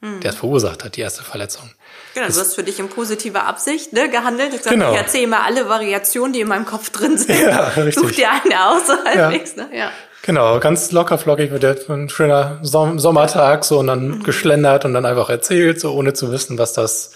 hm. 0.00 0.20
der 0.20 0.30
es 0.30 0.36
verursacht 0.36 0.84
hat, 0.84 0.96
die 0.96 1.00
erste 1.00 1.22
Verletzung. 1.22 1.70
Genau, 2.18 2.26
das, 2.26 2.34
du 2.34 2.40
hast 2.40 2.54
für 2.56 2.64
dich 2.64 2.80
in 2.80 2.88
positiver 2.88 3.44
Absicht 3.44 3.92
ne, 3.92 4.10
gehandelt. 4.10 4.52
Ich, 4.52 4.62
genau. 4.62 4.90
ich 4.90 4.98
erzähle 4.98 5.28
mal 5.28 5.42
alle 5.46 5.68
Variationen, 5.68 6.32
die 6.32 6.40
in 6.40 6.48
meinem 6.48 6.66
Kopf 6.66 6.90
drin 6.90 7.16
sind. 7.16 7.40
Ja, 7.40 7.68
richtig. 7.76 7.94
Such 7.94 8.10
dir 8.10 8.28
eine 8.30 8.68
aus. 8.68 8.82
Ja. 9.14 9.30
Ne? 9.30 9.40
ja. 9.72 9.92
Genau, 10.22 10.58
ganz 10.58 10.90
locker 10.90 11.16
flockig 11.16 11.52
wird 11.52 11.62
der 11.62 11.76
ein 11.88 12.08
schöner 12.08 12.58
Sommertag 12.62 13.64
so 13.64 13.78
und 13.78 13.86
dann 13.86 14.08
mhm. 14.08 14.22
geschlendert 14.24 14.84
und 14.84 14.94
dann 14.94 15.06
einfach 15.06 15.30
erzählt, 15.30 15.80
so 15.80 15.94
ohne 15.94 16.12
zu 16.12 16.32
wissen, 16.32 16.58
was 16.58 16.72
das 16.72 17.12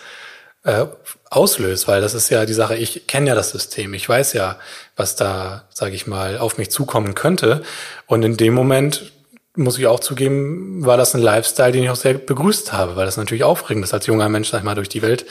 äh, 0.64 0.86
auslöst, 1.28 1.88
weil 1.88 2.00
das 2.00 2.14
ist 2.14 2.30
ja 2.30 2.46
die 2.46 2.54
Sache, 2.54 2.76
ich 2.76 3.08
kenne 3.08 3.26
ja 3.26 3.34
das 3.34 3.50
System, 3.50 3.94
ich 3.94 4.08
weiß 4.08 4.34
ja, 4.34 4.56
was 4.94 5.16
da, 5.16 5.64
sage 5.70 5.96
ich 5.96 6.06
mal, 6.06 6.38
auf 6.38 6.58
mich 6.58 6.70
zukommen 6.70 7.16
könnte. 7.16 7.62
Und 8.06 8.22
in 8.22 8.36
dem 8.36 8.54
Moment 8.54 9.10
muss 9.56 9.78
ich 9.78 9.86
auch 9.86 10.00
zugeben, 10.00 10.84
war 10.84 10.96
das 10.96 11.14
ein 11.14 11.20
Lifestyle, 11.20 11.72
den 11.72 11.84
ich 11.84 11.90
auch 11.90 11.96
sehr 11.96 12.14
begrüßt 12.14 12.72
habe, 12.72 12.96
weil 12.96 13.06
das 13.06 13.16
natürlich 13.16 13.44
aufregend 13.44 13.84
ist, 13.84 13.92
als 13.92 14.06
junger 14.06 14.28
Mensch, 14.28 14.50
sag 14.50 14.58
ich 14.58 14.64
mal, 14.64 14.74
durch 14.74 14.88
die 14.88 15.02
Welt 15.02 15.26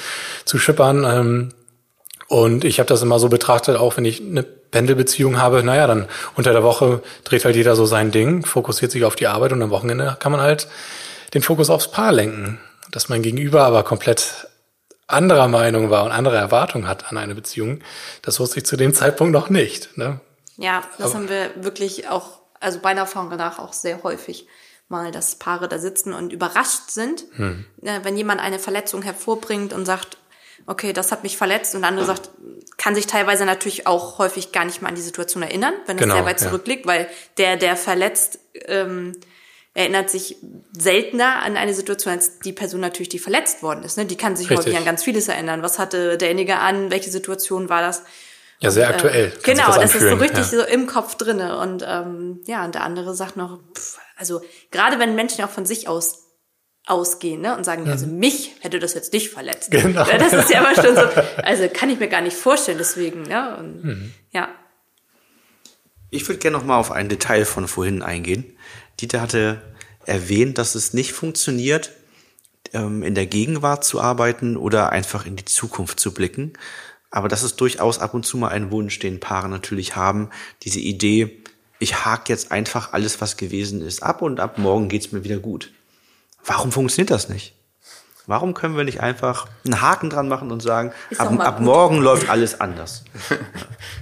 zu 0.46 0.60
schippern. 0.60 1.04
Ähm, 1.04 1.50
und 2.28 2.64
ich 2.64 2.80
habe 2.80 2.88
das 2.88 3.02
immer 3.02 3.20
so 3.20 3.30
betrachtet, 3.30 3.78
auch 3.78 3.98
wenn 3.98 4.06
ich 4.06 4.22
eine 4.22 4.44
Pendelbeziehung 4.44 5.40
habe, 5.40 5.64
naja, 5.64 5.88
dann 5.88 6.08
unter 6.36 6.54
der 6.54 6.64
Woche 6.64 7.02
dreht 7.24 7.44
halt 7.44 7.56
jeder 7.56 7.76
so 7.76 7.86
sein 7.86 8.12
Ding, 8.12 8.46
fokussiert 8.46 8.92
sich 8.92 9.04
auf 9.04 9.16
die 9.16 9.28
Arbeit 9.28 9.52
und 9.52 9.62
am 9.62 9.70
Wochenende 9.70 10.16
kann 10.20 10.32
man 10.32 10.42
halt 10.42 10.68
den 11.34 11.42
Fokus 11.42 11.70
aufs 11.70 11.90
Paar 11.90 12.12
lenken. 12.12 12.60
Dass 12.92 13.10
mein 13.10 13.22
Gegenüber 13.22 13.64
aber 13.64 13.84
komplett 13.84 14.48
anderer 15.08 15.48
Meinung 15.48 15.90
war 15.90 16.06
und 16.06 16.12
andere 16.12 16.38
Erwartungen 16.38 16.88
hat 16.88 17.12
an 17.12 17.18
eine 17.18 17.36
Beziehung, 17.36 17.80
das 18.22 18.40
wusste 18.40 18.60
ich 18.60 18.66
zu 18.66 18.78
dem 18.78 18.94
Zeitpunkt 18.94 19.34
noch 19.34 19.50
nicht. 19.50 19.98
Ne? 19.98 20.20
Ja, 20.58 20.84
das 20.98 21.08
aber 21.08 21.16
haben 21.16 21.30
wir 21.30 21.52
wirklich 21.64 22.08
auch 22.10 22.41
also 22.62 22.80
bei 22.80 22.94
der 22.94 23.04
Erfahrung 23.04 23.30
danach 23.30 23.60
auch 23.60 23.74
sehr 23.74 24.04
häufig 24.04 24.48
mal, 24.88 25.12
dass 25.12 25.36
Paare 25.36 25.68
da 25.68 25.80
sitzen 25.80 26.14
und 26.14 26.34
überrascht 26.34 26.90
sind, 26.90 27.26
hm. 27.36 27.66
äh, 27.82 28.00
wenn 28.04 28.18
jemand 28.18 28.42
eine 28.42 28.60
Verletzung 28.60 29.02
hervorbringt 29.02 29.74
und 29.74 29.86
sagt, 29.86 30.18
okay, 30.68 30.94
das 30.94 31.12
hat 31.12 31.24
mich 31.24 31.38
verletzt 31.38 31.74
und 31.76 31.82
der 31.82 31.90
andere 31.90 32.06
sagt, 32.06 32.30
kann 32.78 32.94
sich 32.94 33.08
teilweise 33.08 33.46
natürlich 33.46 33.88
auch 33.88 34.20
häufig 34.20 34.52
gar 34.52 34.66
nicht 34.66 34.82
mal 34.82 34.90
an 34.90 34.96
die 34.96 35.02
Situation 35.02 35.42
erinnern, 35.42 35.74
wenn 35.88 35.98
es 35.98 36.04
genau, 36.04 36.16
sehr 36.16 36.26
weit 36.26 36.40
zurückliegt, 36.40 36.86
ja. 36.86 36.92
weil 36.92 37.10
der, 37.38 37.58
der 37.58 37.76
verletzt, 37.76 38.40
ähm, 38.68 39.16
erinnert 39.74 40.10
sich 40.10 40.36
seltener 40.78 41.42
an 41.42 41.56
eine 41.56 41.74
Situation 41.74 42.14
als 42.14 42.40
die 42.40 42.52
Person 42.52 42.82
natürlich, 42.82 43.10
die 43.10 43.20
verletzt 43.20 43.64
worden 43.64 43.84
ist. 43.84 43.98
Ne? 43.98 44.06
Die 44.06 44.18
kann 44.18 44.36
sich 44.36 44.50
Richtig. 44.50 44.68
häufig 44.68 44.78
an 44.78 44.86
ganz 44.86 45.04
vieles 45.04 45.30
erinnern. 45.30 45.64
Was 45.64 45.80
hatte 45.80 46.18
derjenige 46.18 46.58
an? 46.58 46.92
Welche 46.92 47.10
Situation 47.10 47.70
war 47.70 47.82
das? 47.82 48.04
Ja, 48.62 48.70
sehr 48.70 48.88
und, 48.88 48.94
aktuell. 48.96 49.28
Äh, 49.28 49.42
genau, 49.44 49.68
das, 49.68 49.78
das 49.78 49.96
ist 49.96 50.10
so 50.10 50.16
richtig 50.16 50.52
ja. 50.52 50.60
so 50.60 50.62
im 50.62 50.88
Kopf 50.88 51.16
drinne. 51.16 51.58
Und 51.58 51.84
ähm, 51.88 52.42
ja, 52.46 52.64
und 52.64 52.76
der 52.76 52.84
andere 52.84 53.16
sagt 53.16 53.38
noch, 53.38 53.60
pff, 53.74 53.98
also 54.18 54.42
gerade 54.70 55.00
wenn 55.00 55.16
Menschen 55.16 55.44
auch 55.44 55.50
von 55.50 55.66
sich 55.66 55.88
aus 55.88 56.20
ausgehen 56.88 57.42
ne, 57.42 57.56
und 57.56 57.64
sagen, 57.64 57.84
mhm. 57.84 57.92
also 57.92 58.08
mich 58.08 58.56
hätte 58.60 58.80
das 58.80 58.96
jetzt 58.96 59.14
nicht 59.14 59.30
verletzt. 59.30 59.70
Genau. 59.72 60.04
Das 60.04 60.34
ist 60.34 60.50
ja 60.50 60.60
immer 60.60 60.76
schon 60.76 60.96
so, 60.96 61.22
also 61.44 61.70
kann 61.70 61.90
ich 61.90 62.00
mir 62.00 62.08
gar 62.08 62.22
nicht 62.22 62.36
vorstellen, 62.36 62.80
deswegen, 62.80 63.24
ne? 63.24 63.56
Und, 63.58 63.84
mhm. 63.84 64.14
Ja. 64.32 64.50
Ich 66.10 66.28
würde 66.28 66.40
gerne 66.40 66.58
noch 66.58 66.66
mal 66.66 66.78
auf 66.78 66.92
ein 66.92 67.08
Detail 67.08 67.46
von 67.46 67.68
vorhin 67.68 68.02
eingehen. 68.02 68.58
Dieter 69.00 69.22
hatte 69.22 69.62
erwähnt, 70.06 70.58
dass 70.58 70.76
es 70.76 70.94
nicht 70.94 71.14
funktioniert, 71.14 71.92
ähm, 72.74 73.04
in 73.04 73.16
der 73.16 73.28
Gegenwart 73.28 73.84
zu 73.84 74.02
arbeiten 74.02 74.58
oder 74.58 74.92
einfach 74.92 75.26
in 75.26 75.36
die 75.36 75.46
Zukunft 75.46 76.00
zu 76.00 76.14
blicken, 76.14 76.54
aber 77.12 77.28
das 77.28 77.44
ist 77.44 77.60
durchaus 77.60 78.00
ab 78.00 78.14
und 78.14 78.26
zu 78.26 78.38
mal 78.38 78.48
ein 78.48 78.72
Wunsch, 78.72 78.98
den 79.00 79.20
Paare 79.20 79.50
natürlich 79.50 79.96
haben. 79.98 80.30
Diese 80.64 80.80
Idee, 80.80 81.44
ich 81.78 82.06
hake 82.06 82.32
jetzt 82.32 82.52
einfach 82.52 82.94
alles, 82.94 83.20
was 83.20 83.36
gewesen 83.36 83.82
ist, 83.82 84.02
ab 84.02 84.22
und 84.22 84.40
ab 84.40 84.58
morgen 84.58 84.88
geht's 84.88 85.12
mir 85.12 85.26
wieder 85.26 85.38
gut. 85.38 85.72
Warum 86.46 86.72
funktioniert 86.72 87.12
das 87.12 87.28
nicht? 87.28 87.54
Warum 88.28 88.54
können 88.54 88.78
wir 88.78 88.84
nicht 88.84 89.02
einfach 89.02 89.48
einen 89.66 89.82
Haken 89.82 90.10
dran 90.10 90.28
machen 90.30 90.52
und 90.52 90.62
sagen, 90.62 90.94
ab, 91.18 91.38
ab 91.40 91.60
morgen 91.60 91.98
läuft 91.98 92.30
alles 92.30 92.60
anders? 92.60 93.04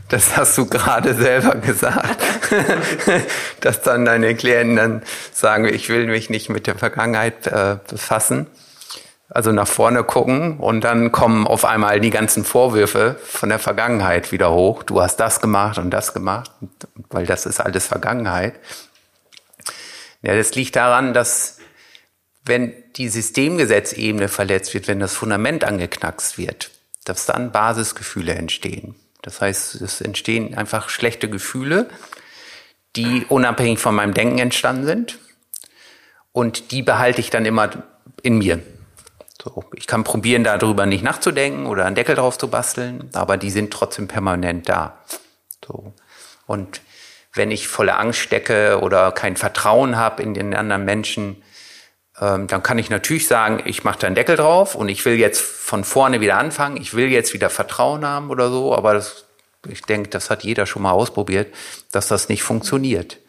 Das 0.10 0.36
hast 0.36 0.58
du 0.58 0.66
gerade 0.66 1.14
selber 1.14 1.54
gesagt. 1.54 2.20
Dass 3.62 3.84
dann 3.84 4.06
deine 4.06 4.34
Klienten 4.34 4.76
dann 4.76 5.04
sagen, 5.32 5.66
ich 5.66 5.88
will 5.90 6.08
mich 6.08 6.32
nicht 6.32 6.50
mit 6.50 6.66
der 6.66 6.76
Vergangenheit 6.76 7.46
äh, 7.46 7.78
befassen 7.88 8.48
also 9.30 9.52
nach 9.52 9.68
vorne 9.68 10.04
gucken 10.04 10.58
und 10.58 10.84
dann 10.84 11.12
kommen 11.12 11.46
auf 11.46 11.64
einmal 11.64 12.00
die 12.00 12.10
ganzen 12.10 12.44
Vorwürfe 12.44 13.18
von 13.24 13.50
der 13.50 13.60
Vergangenheit 13.60 14.32
wieder 14.32 14.52
hoch. 14.52 14.84
Du 14.84 15.02
hast 15.02 15.18
das 15.18 15.40
gemacht 15.40 15.78
und 15.78 15.92
das 15.92 16.14
gemacht, 16.14 16.52
weil 17.10 17.26
das 17.26 17.46
ist 17.46 17.60
alles 17.60 17.86
Vergangenheit. 17.86 18.56
Ja, 20.24 20.36
das 20.36 20.56
liegt 20.56 20.76
daran, 20.76 21.14
dass 21.14 21.60
wenn 22.44 22.74
die 22.96 23.08
Systemgesetzebene 23.08 24.28
verletzt 24.28 24.74
wird, 24.74 24.88
wenn 24.88 25.00
das 25.00 25.14
Fundament 25.14 25.64
angeknackst 25.64 26.38
wird, 26.38 26.72
dass 27.06 27.28
dann 27.28 27.52
Basisgefühle 27.52 28.34
entstehen. 28.34 28.96
Das 29.22 29.42
heißt, 29.42 29.76
es 29.76 30.02
entstehen 30.02 30.56
einfach 30.56 30.90
schlechte 30.90 31.30
Gefühle, 31.30 31.88
die 32.96 33.26
unabhängig 33.30 33.80
von 33.80 33.94
meinem 33.94 34.16
Denken 34.16 34.40
entstanden 34.40 34.86
sind. 34.86 35.20
Und 36.32 36.72
die 36.72 36.82
behalte 36.82 37.22
ich 37.22 37.30
dann 37.30 37.46
immer 37.46 37.70
in 38.24 38.40
mir. 38.40 38.60
So, 39.42 39.64
ich 39.74 39.88
kann 39.88 40.04
probieren, 40.04 40.44
darüber 40.44 40.86
nicht 40.86 41.04
nachzudenken 41.04 41.66
oder 41.66 41.86
einen 41.86 41.96
Deckel 41.96 42.16
drauf 42.16 42.38
zu 42.38 42.50
basteln, 42.50 43.10
aber 43.14 43.38
die 43.38 43.52
sind 43.52 43.72
trotzdem 43.72 44.08
permanent 44.08 44.68
da. 44.68 44.98
So. 45.66 45.94
Und 46.46 46.82
wenn 47.34 47.52
ich 47.52 47.68
voller 47.68 48.00
Angst 48.00 48.20
stecke 48.20 48.82
oder 48.82 49.12
kein 49.12 49.38
Vertrauen 49.38 49.96
habe 49.96 50.22
in 50.24 50.34
den 50.34 50.54
anderen 50.54 50.84
Menschen, 50.84 51.42
ähm, 52.20 52.48
dann 52.48 52.64
kann 52.64 52.80
ich 52.80 52.90
natürlich 52.90 53.28
sagen, 53.28 53.64
ich 53.66 53.86
mache 53.86 54.00
da 54.00 54.08
einen 54.08 54.16
Deckel 54.16 54.36
drauf 54.36 54.76
und 54.76 54.90
ich 54.90 55.06
will 55.06 55.16
jetzt 55.16 55.40
von 55.40 55.86
vorne 55.86 56.20
wieder 56.20 56.38
anfangen, 56.38 56.76
ich 56.76 56.94
will 56.94 57.08
jetzt 57.08 57.34
wieder 57.34 57.50
Vertrauen 57.50 58.06
haben 58.06 58.32
oder 58.32 58.50
so, 58.50 58.76
aber 58.76 58.94
das, 58.94 59.26
ich 59.70 59.84
denke, 59.84 60.10
das 60.10 60.30
hat 60.30 60.44
jeder 60.44 60.66
schon 60.66 60.82
mal 60.82 60.92
ausprobiert, 60.92 61.54
dass 61.92 62.10
das 62.10 62.28
nicht 62.28 62.44
funktioniert. 62.44 63.20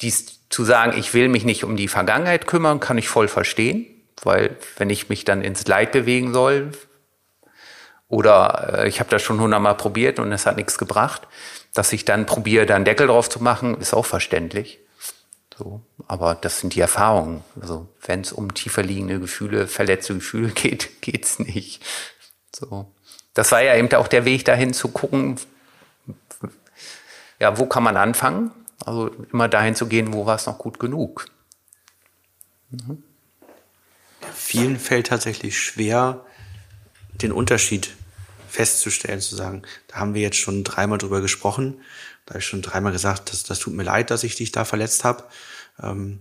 Dies 0.00 0.48
zu 0.48 0.64
sagen, 0.64 0.98
ich 0.98 1.14
will 1.14 1.28
mich 1.28 1.44
nicht 1.44 1.62
um 1.62 1.76
die 1.76 1.86
Vergangenheit 1.86 2.48
kümmern, 2.48 2.80
kann 2.80 2.98
ich 2.98 3.08
voll 3.08 3.28
verstehen 3.28 3.99
weil 4.22 4.56
wenn 4.76 4.90
ich 4.90 5.08
mich 5.08 5.24
dann 5.24 5.42
ins 5.42 5.66
Leid 5.66 5.92
bewegen 5.92 6.32
soll 6.32 6.72
oder 8.08 8.80
äh, 8.80 8.88
ich 8.88 9.00
habe 9.00 9.10
das 9.10 9.22
schon 9.22 9.40
hundertmal 9.40 9.76
probiert 9.76 10.18
und 10.18 10.32
es 10.32 10.46
hat 10.46 10.56
nichts 10.56 10.78
gebracht, 10.78 11.26
dass 11.74 11.92
ich 11.92 12.04
dann 12.04 12.26
probiere, 12.26 12.66
da 12.66 12.76
einen 12.76 12.84
Deckel 12.84 13.06
drauf 13.06 13.30
zu 13.30 13.42
machen, 13.42 13.78
ist 13.80 13.94
auch 13.94 14.06
verständlich. 14.06 14.80
So, 15.56 15.82
aber 16.08 16.34
das 16.34 16.60
sind 16.60 16.74
die 16.74 16.80
Erfahrungen. 16.80 17.44
Also 17.60 17.86
wenn 18.04 18.22
es 18.22 18.32
um 18.32 18.54
tiefer 18.54 18.82
liegende 18.82 19.20
Gefühle, 19.20 19.68
verletzte 19.68 20.14
Gefühle 20.14 20.48
geht, 20.54 21.00
geht's 21.00 21.38
nicht. 21.38 21.82
So, 22.54 22.92
das 23.34 23.52
war 23.52 23.62
ja 23.62 23.76
eben 23.76 23.92
auch 23.94 24.08
der 24.08 24.24
Weg 24.24 24.44
dahin 24.44 24.74
zu 24.74 24.88
gucken, 24.88 25.36
ja, 27.38 27.56
wo 27.58 27.66
kann 27.66 27.82
man 27.82 27.96
anfangen? 27.96 28.50
Also 28.84 29.08
immer 29.32 29.48
dahin 29.48 29.74
zu 29.74 29.86
gehen, 29.86 30.12
wo 30.12 30.26
war 30.26 30.36
es 30.36 30.46
noch 30.46 30.58
gut 30.58 30.78
genug. 30.78 31.26
Mhm 32.70 33.02
vielen 34.34 34.78
fällt 34.78 35.08
tatsächlich 35.08 35.58
schwer, 35.58 36.24
den 37.14 37.32
Unterschied 37.32 37.94
festzustellen, 38.48 39.20
zu 39.20 39.36
sagen, 39.36 39.62
da 39.88 39.96
haben 39.96 40.14
wir 40.14 40.22
jetzt 40.22 40.38
schon 40.38 40.64
dreimal 40.64 40.98
drüber 40.98 41.20
gesprochen, 41.20 41.80
da 42.26 42.34
habe 42.34 42.40
ich 42.40 42.46
schon 42.46 42.62
dreimal 42.62 42.92
gesagt, 42.92 43.32
das, 43.32 43.44
das 43.44 43.58
tut 43.58 43.74
mir 43.74 43.84
leid, 43.84 44.10
dass 44.10 44.24
ich 44.24 44.34
dich 44.34 44.52
da 44.52 44.64
verletzt 44.64 45.04
habe. 45.04 45.24
Ähm, 45.82 46.20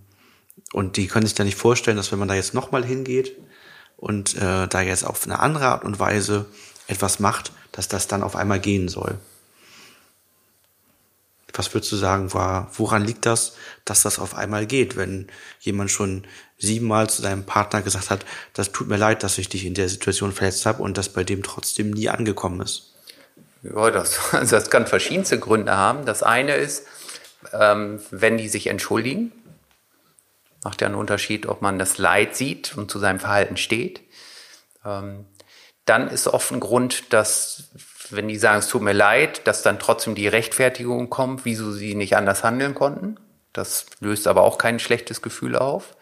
und 0.73 0.97
die 0.97 1.07
können 1.07 1.25
sich 1.25 1.35
da 1.35 1.43
nicht 1.43 1.57
vorstellen, 1.57 1.97
dass 1.97 2.11
wenn 2.11 2.19
man 2.19 2.27
da 2.27 2.35
jetzt 2.35 2.53
nochmal 2.53 2.85
hingeht 2.85 3.35
und 3.97 4.35
äh, 4.35 4.67
da 4.67 4.81
jetzt 4.81 5.03
auf 5.05 5.25
eine 5.25 5.39
andere 5.39 5.67
Art 5.67 5.83
und 5.83 5.99
Weise 5.99 6.45
etwas 6.87 7.19
macht, 7.19 7.51
dass 7.71 7.87
das 7.87 8.07
dann 8.07 8.23
auf 8.23 8.35
einmal 8.35 8.59
gehen 8.59 8.89
soll. 8.89 9.17
Was 11.53 11.73
würdest 11.73 11.91
du 11.91 11.95
sagen, 11.95 12.33
war, 12.33 12.71
woran 12.77 13.03
liegt 13.03 13.25
das, 13.25 13.55
dass 13.85 14.03
das 14.03 14.19
auf 14.19 14.35
einmal 14.35 14.65
geht, 14.65 14.95
wenn 14.95 15.27
jemand 15.59 15.91
schon 15.91 16.25
siebenmal 16.57 17.09
zu 17.09 17.21
seinem 17.21 17.45
Partner 17.45 17.81
gesagt 17.81 18.09
hat, 18.09 18.25
das 18.53 18.71
tut 18.71 18.87
mir 18.87 18.97
leid, 18.97 19.23
dass 19.23 19.37
ich 19.37 19.49
dich 19.49 19.65
in 19.65 19.73
der 19.73 19.89
Situation 19.89 20.31
verletzt 20.31 20.65
habe 20.65 20.83
und 20.83 20.97
das 20.97 21.09
bei 21.09 21.23
dem 21.23 21.43
trotzdem 21.43 21.91
nie 21.91 22.09
angekommen 22.09 22.61
ist? 22.61 22.93
Ja, 23.63 23.91
das, 23.91 24.33
also 24.33 24.55
das 24.55 24.69
kann 24.69 24.87
verschiedenste 24.87 25.39
Gründe 25.39 25.75
haben. 25.75 26.05
Das 26.05 26.23
eine 26.23 26.55
ist, 26.55 26.85
ähm, 27.53 27.99
wenn 28.11 28.37
die 28.37 28.49
sich 28.49 28.67
entschuldigen, 28.67 29.31
macht 30.63 30.81
ja 30.81 30.87
einen 30.87 30.95
Unterschied, 30.95 31.45
ob 31.45 31.61
man 31.61 31.79
das 31.79 31.97
Leid 31.97 32.35
sieht 32.35 32.75
und 32.77 32.91
zu 32.91 32.99
seinem 32.99 33.19
Verhalten 33.19 33.57
steht. 33.57 34.01
Ähm, 34.85 35.25
dann 35.85 36.09
ist 36.09 36.27
oft 36.27 36.51
ein 36.51 36.59
Grund, 36.59 37.13
dass 37.13 37.69
wenn 38.11 38.27
die 38.27 38.37
sagen, 38.37 38.59
es 38.59 38.67
tut 38.67 38.81
mir 38.81 38.93
leid, 38.93 39.47
dass 39.47 39.61
dann 39.61 39.79
trotzdem 39.79 40.15
die 40.15 40.27
Rechtfertigung 40.27 41.09
kommt, 41.09 41.45
wieso 41.45 41.71
sie 41.71 41.95
nicht 41.95 42.15
anders 42.15 42.43
handeln 42.43 42.75
konnten. 42.75 43.17
Das 43.53 43.85
löst 43.99 44.27
aber 44.27 44.43
auch 44.43 44.57
kein 44.57 44.79
schlechtes 44.79 45.21
Gefühl 45.21 45.55
auf. 45.55 45.95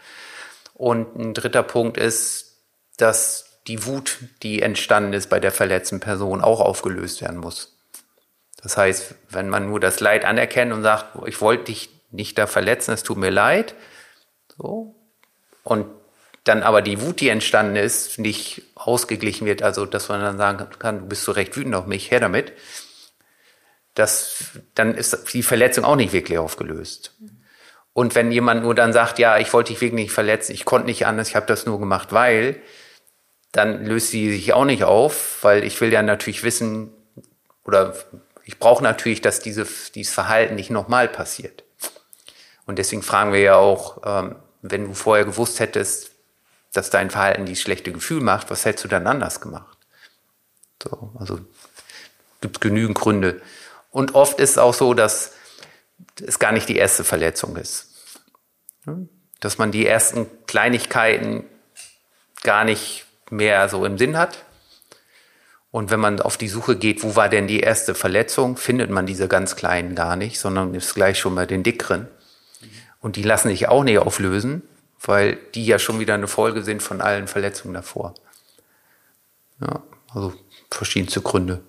Und 0.74 1.16
ein 1.16 1.34
dritter 1.34 1.64
Punkt 1.64 1.98
ist, 1.98 2.58
dass 2.98 3.62
die 3.68 3.86
Wut, 3.86 4.20
die 4.44 4.62
entstanden 4.62 5.14
ist 5.14 5.30
bei 5.30 5.40
der 5.40 5.52
verletzten 5.52 6.00
Person, 6.00 6.42
auch 6.42 6.62
aufgelöst 6.62 7.22
werden 7.22 7.38
muss. 7.38 7.78
Das 8.62 8.78
heißt, 8.78 9.16
wenn 9.30 9.50
man 9.50 9.68
nur 9.68 9.80
das 9.80 10.00
Leid 10.00 10.26
anerkennt 10.26 10.74
und 10.74 10.84
sagt, 10.84 11.28
ich 11.28 11.42
wollte 11.42 11.66
dich 11.66 11.90
nicht 12.12 12.38
da 12.38 12.48
verletzen, 12.48 12.94
es 12.94 13.04
tut 13.04 13.18
mir 13.18 13.30
leid, 13.30 13.76
so, 14.58 14.96
und 15.64 15.88
dann 16.48 16.64
aber 16.64 16.82
die 16.82 17.02
Wut, 17.02 17.20
die 17.20 17.30
entstanden 17.30 17.76
ist, 17.76 18.20
nicht 18.20 18.64
ausgeglichen 18.76 19.46
wird, 19.46 19.62
also 19.62 19.86
dass 19.86 20.10
man 20.10 20.22
dann 20.22 20.38
sagen 20.38 20.68
kann, 20.80 21.00
du 21.00 21.06
bist 21.08 21.24
so 21.24 21.32
recht 21.32 21.56
wütend 21.56 21.76
auf 21.76 21.86
mich, 21.86 22.12
her 22.12 22.20
damit, 22.20 22.54
das, 23.94 24.44
dann 24.76 24.96
ist 24.96 25.34
die 25.34 25.44
Verletzung 25.44 25.84
auch 25.84 25.96
nicht 25.96 26.14
wirklich 26.14 26.38
aufgelöst. 26.38 27.16
Und 27.94 28.14
wenn 28.14 28.32
jemand 28.32 28.64
nur 28.64 28.76
dann 28.76 28.94
sagt, 28.94 29.18
ja, 29.18 29.40
ich 29.40 29.52
wollte 29.54 29.74
dich 29.74 29.82
wirklich 29.82 30.06
nicht 30.06 30.12
verletzen, 30.12 30.52
ich 30.54 30.66
konnte 30.66 30.86
nicht 30.86 31.08
anders, 31.08 31.30
ich 31.30 31.36
habe 31.36 31.48
das 31.48 31.66
nur 31.66 31.80
gemacht, 31.80 32.14
weil, 32.14 32.62
dann 33.52 33.86
löst 33.86 34.12
sie 34.12 34.32
sich 34.32 34.54
auch 34.54 34.66
nicht 34.66 34.84
auf, 34.84 35.40
weil 35.44 35.64
ich 35.64 35.82
will 35.82 35.92
ja 35.92 36.04
natürlich 36.04 36.44
wissen, 36.44 36.92
oder 37.66 37.96
ich 38.44 38.60
brauche 38.60 38.84
natürlich, 38.84 39.22
dass 39.22 39.40
diese, 39.40 39.66
dieses 39.96 40.14
Verhalten 40.14 40.56
nicht 40.56 40.70
nochmal 40.70 41.08
passiert. 41.08 41.64
Und 42.66 42.78
deswegen 42.78 43.02
fragen 43.02 43.34
wir 43.34 43.40
ja 43.40 43.56
auch, 43.56 44.02
ähm, 44.06 44.36
wenn 44.62 44.86
du 44.86 44.94
vorher 44.94 45.26
gewusst 45.26 45.60
hättest, 45.60 46.12
dass 46.78 46.92
dein 46.92 47.10
Verhalten 47.10 47.46
dieses 47.46 47.64
schlechte 47.64 47.92
Gefühl 47.92 48.22
macht, 48.22 48.52
was 48.52 48.64
hättest 48.64 48.86
du 48.86 48.88
dann 48.88 49.08
anders 49.08 49.42
gemacht? 49.42 49.78
So, 50.82 51.12
also 51.20 51.40
gibt 52.40 52.62
genügend 52.62 52.98
Gründe. 52.98 53.42
Und 53.90 54.14
oft 54.14 54.40
ist 54.40 54.52
es 54.52 54.58
auch 54.60 54.76
so, 54.76 54.94
dass 54.94 55.34
es 56.24 56.38
gar 56.38 56.52
nicht 56.52 56.70
die 56.70 56.78
erste 56.78 57.04
Verletzung 57.04 57.58
ist. 57.58 57.88
Dass 59.40 59.58
man 59.58 59.72
die 59.72 59.88
ersten 59.88 60.28
Kleinigkeiten 60.46 61.46
gar 62.44 62.64
nicht 62.64 63.06
mehr 63.32 63.68
so 63.70 63.84
im 63.84 63.98
Sinn 63.98 64.18
hat. 64.18 64.46
Und 65.72 65.90
wenn 65.90 66.00
man 66.00 66.22
auf 66.22 66.38
die 66.38 66.48
Suche 66.48 66.76
geht, 66.78 67.04
wo 67.04 67.16
war 67.16 67.28
denn 67.28 67.48
die 67.48 67.60
erste 67.60 67.96
Verletzung, 67.96 68.56
findet 68.56 68.92
man 68.92 69.08
diese 69.08 69.28
ganz 69.28 69.56
kleinen 69.56 69.96
gar 69.96 70.16
nicht, 70.16 70.40
sondern 70.40 70.76
ist 70.76 70.94
gleich 70.94 71.18
schon 71.18 71.36
bei 71.36 71.48
den 71.48 71.64
dickeren. 71.64 72.08
Und 73.00 73.16
die 73.16 73.24
lassen 73.24 73.50
sich 73.50 73.68
auch 73.68 73.84
nicht 73.84 73.98
auflösen, 73.98 74.62
weil 75.08 75.38
die 75.56 75.66
ja 75.66 75.80
schon 75.80 76.00
wieder 76.00 76.14
eine 76.14 76.28
Folge 76.28 76.64
sind 76.64 76.84
von 76.84 77.02
allen 77.02 77.28
Verletzungen 77.28 77.74
davor. 77.74 78.14
Ja, 79.62 79.82
also 80.14 80.34
verschiedenste 80.70 81.22
Gründe. 81.22 81.62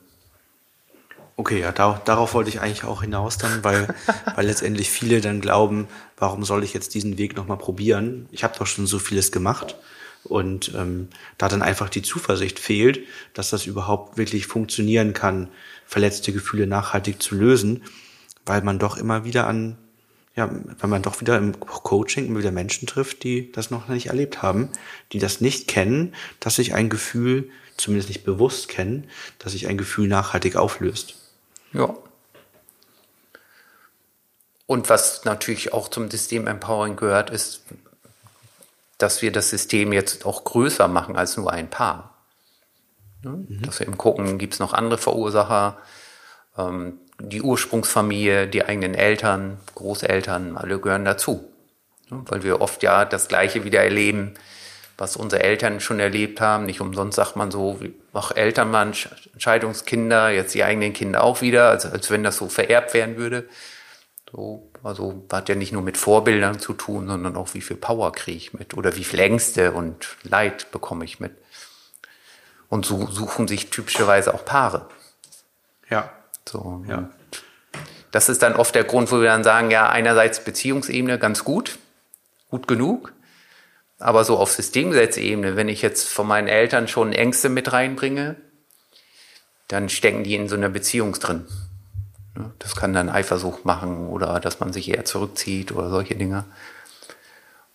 Okay, 1.36 1.60
ja, 1.60 1.70
da, 1.70 2.02
darauf 2.04 2.34
wollte 2.34 2.50
ich 2.50 2.60
eigentlich 2.60 2.82
auch 2.82 3.02
hinaus 3.02 3.38
dann, 3.38 3.62
weil, 3.62 3.94
weil 4.34 4.46
letztendlich 4.46 4.90
viele 4.90 5.20
dann 5.20 5.40
glauben, 5.40 5.86
warum 6.16 6.44
soll 6.44 6.64
ich 6.64 6.74
jetzt 6.74 6.94
diesen 6.94 7.16
Weg 7.16 7.36
nochmal 7.36 7.58
probieren? 7.58 8.28
Ich 8.32 8.42
habe 8.42 8.58
doch 8.58 8.66
schon 8.66 8.88
so 8.88 8.98
vieles 8.98 9.30
gemacht. 9.30 9.76
Und 10.24 10.74
ähm, 10.74 11.08
da 11.38 11.48
dann 11.48 11.62
einfach 11.62 11.88
die 11.88 12.02
Zuversicht 12.02 12.58
fehlt, 12.58 13.06
dass 13.34 13.50
das 13.50 13.66
überhaupt 13.66 14.18
wirklich 14.18 14.48
funktionieren 14.48 15.12
kann, 15.12 15.48
verletzte 15.86 16.32
Gefühle 16.32 16.66
nachhaltig 16.66 17.22
zu 17.22 17.36
lösen, 17.36 17.84
weil 18.44 18.62
man 18.62 18.80
doch 18.80 18.96
immer 18.96 19.24
wieder 19.24 19.46
an, 19.46 19.78
ja, 20.38 20.48
weil 20.78 20.88
man 20.88 21.02
doch 21.02 21.20
wieder 21.20 21.36
im 21.36 21.58
Coaching 21.58 22.26
immer 22.26 22.38
wieder 22.38 22.52
Menschen 22.52 22.86
trifft, 22.86 23.24
die 23.24 23.50
das 23.50 23.72
noch 23.72 23.88
nicht 23.88 24.06
erlebt 24.06 24.40
haben, 24.40 24.68
die 25.10 25.18
das 25.18 25.40
nicht 25.40 25.66
kennen, 25.66 26.14
dass 26.38 26.54
sich 26.54 26.74
ein 26.74 26.88
Gefühl, 26.88 27.50
zumindest 27.76 28.08
nicht 28.08 28.22
bewusst 28.22 28.68
kennen, 28.68 29.08
dass 29.40 29.50
sich 29.50 29.66
ein 29.66 29.76
Gefühl 29.76 30.06
nachhaltig 30.06 30.54
auflöst. 30.54 31.16
Ja. 31.72 31.92
Und 34.68 34.88
was 34.88 35.24
natürlich 35.24 35.72
auch 35.72 35.88
zum 35.88 36.08
System 36.08 36.46
Empowering 36.46 36.94
gehört, 36.94 37.30
ist, 37.30 37.62
dass 38.96 39.22
wir 39.22 39.32
das 39.32 39.50
System 39.50 39.92
jetzt 39.92 40.24
auch 40.24 40.44
größer 40.44 40.86
machen 40.86 41.16
als 41.16 41.36
nur 41.36 41.52
ein 41.52 41.68
Paar. 41.68 42.16
Mhm. 43.22 43.60
Dass 43.62 43.80
wir 43.80 43.88
eben 43.88 43.98
gucken, 43.98 44.38
gibt 44.38 44.54
es 44.54 44.60
noch 44.60 44.72
andere 44.72 44.98
Verursacher, 44.98 45.78
ähm, 46.58 46.98
die 47.20 47.42
Ursprungsfamilie, 47.42 48.46
die 48.46 48.64
eigenen 48.64 48.94
Eltern, 48.94 49.58
Großeltern, 49.74 50.56
alle 50.56 50.78
gehören 50.78 51.04
dazu. 51.04 51.50
Weil 52.10 52.42
wir 52.42 52.60
oft 52.60 52.82
ja 52.82 53.04
das 53.04 53.28
Gleiche 53.28 53.64
wieder 53.64 53.82
erleben, 53.82 54.34
was 54.96 55.16
unsere 55.16 55.42
Eltern 55.42 55.80
schon 55.80 56.00
erlebt 56.00 56.40
haben. 56.40 56.64
Nicht 56.64 56.80
umsonst 56.80 57.16
sagt 57.16 57.36
man 57.36 57.50
so, 57.50 57.78
ach, 58.12 58.32
Eltern 58.34 58.72
waren 58.72 58.94
Scheidungskinder, 58.94 60.30
jetzt 60.30 60.54
die 60.54 60.64
eigenen 60.64 60.92
Kinder 60.92 61.22
auch 61.22 61.40
wieder, 61.42 61.68
als, 61.68 61.86
als 61.86 62.10
wenn 62.10 62.22
das 62.22 62.38
so 62.38 62.48
vererbt 62.48 62.94
werden 62.94 63.16
würde. 63.16 63.48
So, 64.32 64.70
also 64.82 65.24
hat 65.32 65.48
ja 65.48 65.54
nicht 65.54 65.72
nur 65.72 65.82
mit 65.82 65.96
Vorbildern 65.96 66.58
zu 66.58 66.72
tun, 66.74 67.06
sondern 67.06 67.36
auch 67.36 67.54
wie 67.54 67.60
viel 67.60 67.76
Power 67.76 68.12
kriege 68.12 68.36
ich 68.36 68.52
mit 68.52 68.74
oder 68.74 68.96
wie 68.96 69.04
viel 69.04 69.20
Ängste 69.20 69.72
und 69.72 70.16
Leid 70.22 70.70
bekomme 70.70 71.04
ich 71.04 71.20
mit. 71.20 71.32
Und 72.68 72.84
so 72.84 73.06
suchen 73.06 73.48
sich 73.48 73.70
typischerweise 73.70 74.34
auch 74.34 74.44
Paare. 74.44 74.88
Ja. 75.88 76.12
So, 76.48 76.84
ja. 76.88 77.08
Das 78.10 78.28
ist 78.28 78.42
dann 78.42 78.54
oft 78.54 78.74
der 78.74 78.84
Grund, 78.84 79.12
wo 79.12 79.20
wir 79.20 79.28
dann 79.28 79.44
sagen, 79.44 79.70
ja, 79.70 79.88
einerseits 79.88 80.42
Beziehungsebene 80.42 81.18
ganz 81.18 81.44
gut, 81.44 81.78
gut 82.50 82.66
genug, 82.66 83.12
aber 83.98 84.24
so 84.24 84.38
auf 84.38 84.52
Systemgesetzebene, 84.52 85.56
wenn 85.56 85.68
ich 85.68 85.82
jetzt 85.82 86.08
von 86.08 86.26
meinen 86.26 86.48
Eltern 86.48 86.88
schon 86.88 87.12
Ängste 87.12 87.48
mit 87.48 87.72
reinbringe, 87.72 88.36
dann 89.66 89.88
stecken 89.90 90.24
die 90.24 90.34
in 90.34 90.48
so 90.48 90.56
einer 90.56 90.70
Beziehung 90.70 91.12
drin. 91.12 91.46
Das 92.60 92.76
kann 92.76 92.92
dann 92.92 93.08
Eifersucht 93.08 93.64
machen 93.64 94.08
oder 94.08 94.40
dass 94.40 94.60
man 94.60 94.72
sich 94.72 94.88
eher 94.88 95.04
zurückzieht 95.04 95.72
oder 95.72 95.90
solche 95.90 96.14
Dinge. 96.14 96.44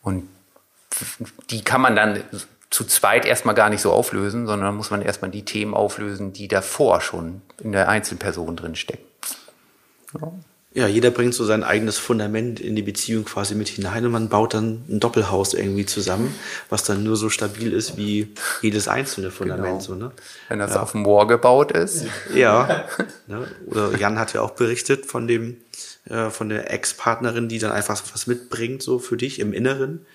Und 0.02 0.28
die 1.50 1.64
kann 1.64 1.82
man 1.82 1.96
dann 1.96 2.24
zu 2.74 2.86
zweit 2.86 3.28
erstmal 3.28 3.54
gar 3.54 3.70
nicht 3.70 3.82
so 3.82 3.92
auflösen, 3.92 4.48
sondern 4.48 4.76
muss 4.76 4.90
man 4.90 5.04
erstmal 5.04 5.30
die 5.30 5.46
Themen 5.46 5.76
auflösen, 5.76 6.34
die 6.34 6.48
davor 6.48 7.02
schon 7.02 7.44
in 7.60 7.72
der 7.72 7.88
Einzelperson 7.88 8.56
drin 8.56 8.76
stecken. 8.76 9.04
Ja. 10.20 10.34
Ja, 10.76 10.88
jeder 10.88 11.12
bringt 11.12 11.36
so 11.36 11.46
sein 11.46 11.64
eigenes 11.64 12.00
Fundament 12.00 12.60
in 12.60 12.76
die 12.76 12.82
Beziehung 12.82 13.26
quasi 13.26 13.54
mit 13.54 13.68
hinein 13.68 14.08
und 14.08 14.12
man 14.12 14.30
baut 14.30 14.56
dann 14.56 14.84
ein 14.90 15.00
Doppelhaus 15.00 15.54
irgendwie 15.54 15.86
zusammen, 15.86 16.34
was 16.70 16.84
dann 16.84 17.04
nur 17.04 17.16
so 17.16 17.30
stabil 17.30 17.72
ist 17.72 17.96
wie 17.96 18.34
jedes 18.64 18.88
einzelne 18.88 19.30
Fundament. 19.30 19.68
Genau. 19.68 19.80
So, 19.80 19.94
ne? 19.94 20.12
Wenn 20.50 20.58
das 20.58 20.74
ja. 20.74 20.82
auf 20.82 20.94
dem 20.94 21.02
Moor 21.02 21.28
gebaut 21.28 21.72
ist. 21.74 22.08
Ja. 22.34 22.86
ne? 23.28 23.46
Oder 23.68 23.96
Jan 24.00 24.18
hat 24.18 24.34
ja 24.34 24.42
auch 24.42 24.52
berichtet 24.52 25.06
von 25.06 25.28
dem, 25.28 25.58
äh, 26.10 26.32
von 26.32 26.50
der 26.50 26.72
Ex-Partnerin, 26.74 27.50
die 27.50 27.60
dann 27.60 27.72
einfach 27.72 28.02
was 28.12 28.26
mitbringt, 28.26 28.82
so 28.82 28.98
für 28.98 29.16
dich 29.16 29.38
im 29.38 29.54
Inneren. 29.54 30.08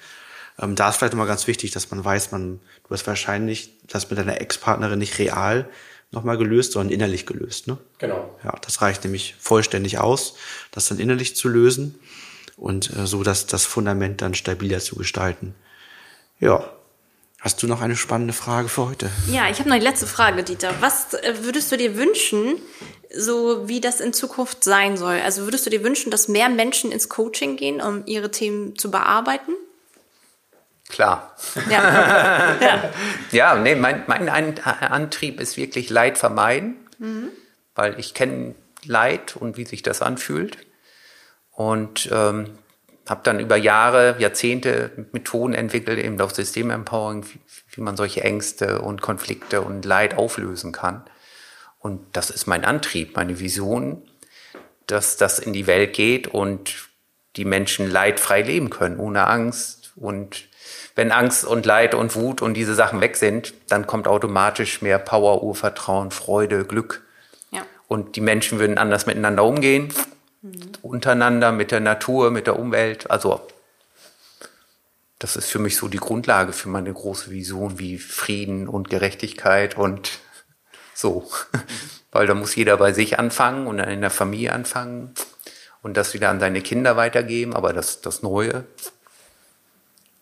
Ähm, 0.61 0.75
da 0.75 0.89
ist 0.89 0.97
vielleicht 0.97 1.13
immer 1.13 1.27
ganz 1.27 1.47
wichtig, 1.47 1.71
dass 1.71 1.91
man 1.91 2.05
weiß, 2.05 2.33
man, 2.33 2.61
du 2.85 2.91
hast 2.91 3.07
wahrscheinlich 3.07 3.71
das 3.87 4.11
mit 4.11 4.19
deiner 4.19 4.41
Ex-Partnerin 4.41 4.99
nicht 4.99 5.19
real 5.19 5.69
nochmal 6.11 6.39
gelöst, 6.39 6.73
sondern 6.73 6.93
innerlich 6.93 7.27
gelöst. 7.27 7.67
Ne? 7.67 7.79
Genau. 7.99 8.39
Ja, 8.43 8.55
das 8.63 8.81
reicht 8.83 9.05
nämlich 9.05 9.35
vollständig 9.39 9.99
aus, 9.99 10.35
das 10.71 10.89
dann 10.89 10.99
innerlich 10.99 11.37
zu 11.37 11.49
lösen 11.49 11.99
und 12.57 12.91
äh, 12.97 13.07
so 13.07 13.23
dass 13.23 13.47
das 13.47 13.65
Fundament 13.65 14.23
dann 14.23 14.35
stabiler 14.35 14.81
zu 14.81 14.97
gestalten. 14.97 15.55
Ja. 16.41 16.73
Hast 17.41 17.63
du 17.63 17.69
noch 17.69 17.81
eine 17.81 17.95
spannende 17.95 18.33
Frage 18.33 18.69
für 18.69 18.89
heute? 18.89 19.11
Ja, 19.31 19.49
ich 19.49 19.61
habe 19.61 19.69
noch 19.69 19.77
die 19.77 19.85
letzte 19.85 20.09
Frage, 20.09 20.43
Dieter. 20.43 20.75
Was 20.81 21.15
äh, 21.15 21.35
würdest 21.43 21.71
du 21.71 21.77
dir 21.77 21.97
wünschen, 21.97 22.57
so 23.17 23.69
wie 23.69 23.81
das 23.81 24.01
in 24.01 24.13
Zukunft 24.13 24.65
sein 24.65 24.97
soll? 24.97 25.21
Also 25.21 25.43
würdest 25.43 25.65
du 25.65 25.71
dir 25.71 25.85
wünschen, 25.85 26.11
dass 26.11 26.27
mehr 26.27 26.49
Menschen 26.49 26.91
ins 26.91 27.09
Coaching 27.09 27.57
gehen, 27.57 27.81
um 27.81 28.05
ihre 28.07 28.33
Themen 28.33 28.77
zu 28.77 28.91
bearbeiten? 28.91 29.53
Klar. 30.89 31.37
Ja, 31.69 32.57
ja. 32.61 32.91
ja 33.31 33.55
nee, 33.57 33.75
mein, 33.75 34.05
mein 34.07 34.29
Antrieb 34.29 35.41
ist 35.41 35.57
wirklich 35.57 35.91
Leid 35.91 36.19
vermeiden, 36.19 36.77
mhm. 36.99 37.29
weil 37.75 37.99
ich 37.99 38.15
kenne 38.15 38.55
Leid 38.85 39.37
und 39.37 39.57
wie 39.57 39.67
sich 39.67 39.83
das 39.83 40.03
anfühlt. 40.03 40.59
Und 41.51 42.09
ähm, 42.13 42.59
habe 43.09 43.21
dann 43.25 43.41
über 43.41 43.57
Jahre, 43.57 44.17
Jahrzehnte 44.19 45.07
Methoden 45.13 45.55
entwickelt, 45.55 45.99
eben 45.99 46.21
auch 46.21 46.31
Systemempowering, 46.31 47.25
wie, 47.27 47.41
wie 47.75 47.81
man 47.81 47.97
solche 47.97 48.23
Ängste 48.23 48.81
und 48.81 49.03
Konflikte 49.03 49.63
und 49.63 49.85
Leid 49.85 50.17
auflösen 50.17 50.73
kann. 50.73 51.05
Und 51.79 52.05
das 52.17 52.31
ist 52.31 52.47
mein 52.47 52.65
Antrieb, 52.65 53.17
meine 53.17 53.41
Vision, 53.41 54.03
dass 54.87 55.17
das 55.17 55.39
in 55.39 55.53
die 55.53 55.67
Welt 55.67 55.95
geht 55.95 56.29
und 56.29 56.89
die 57.37 57.45
Menschen 57.45 57.91
leidfrei 57.91 58.43
leben 58.43 58.71
können, 58.71 58.99
ohne 58.99 59.27
Angst 59.27 59.93
und 59.97 60.49
wenn 60.99 61.13
Angst 61.13 61.45
und 61.45 61.65
Leid 61.65 61.95
und 61.95 62.17
Wut 62.17 62.43
und 62.43 62.55
diese 62.55 62.75
Sachen 62.75 63.01
weg 63.01 63.15
sind, 63.15 63.55
dann 63.69 63.87
kommt 63.87 64.09
automatisch 64.09 64.83
mehr 64.83 64.99
Power, 64.99 65.45
Urvertrauen, 65.45 66.11
Freude, 66.11 66.65
Glück. 66.65 67.07
Ja. 67.53 67.63
Und 67.87 68.17
die 68.17 68.21
Menschen 68.21 68.59
würden 68.59 68.79
anders 68.79 69.07
miteinander 69.07 69.45
umgehen, 69.45 69.95
mhm. 70.43 70.73
untereinander, 70.83 71.53
mit 71.53 71.71
der 71.71 71.79
Natur, 71.79 72.33
mit 72.33 72.49
der 72.49 72.59
Umwelt. 72.59 73.13
Also 73.13 73.41
das 75.21 75.37
ist 75.37 75.49
für 75.49 75.61
mich 75.61 75.77
so 75.77 75.87
die 75.87 75.99
Grundlage 75.99 76.53
für 76.53 76.69
meine 76.69 76.93
große 76.93 77.31
Vision 77.31 77.79
wie 77.79 77.99
Frieden 77.99 78.67
und 78.67 78.91
Gerechtigkeit 78.91 79.79
und 79.79 80.19
so. 80.95 81.31
Weil 82.11 82.27
da 82.27 82.35
muss 82.35 82.57
jeder 82.57 82.77
bei 82.77 82.93
sich 82.93 83.21
anfangen 83.21 83.69
und 83.69 83.79
in 83.79 84.01
der 84.01 84.11
Familie 84.11 84.53
anfangen 84.53 85.15
und 85.81 85.97
das 85.97 86.13
wieder 86.13 86.29
an 86.29 86.41
seine 86.41 86.61
Kinder 86.61 86.97
weitergeben, 86.97 87.55
aber 87.55 87.73
das, 87.73 88.01
das 88.01 88.23
Neue. 88.23 88.65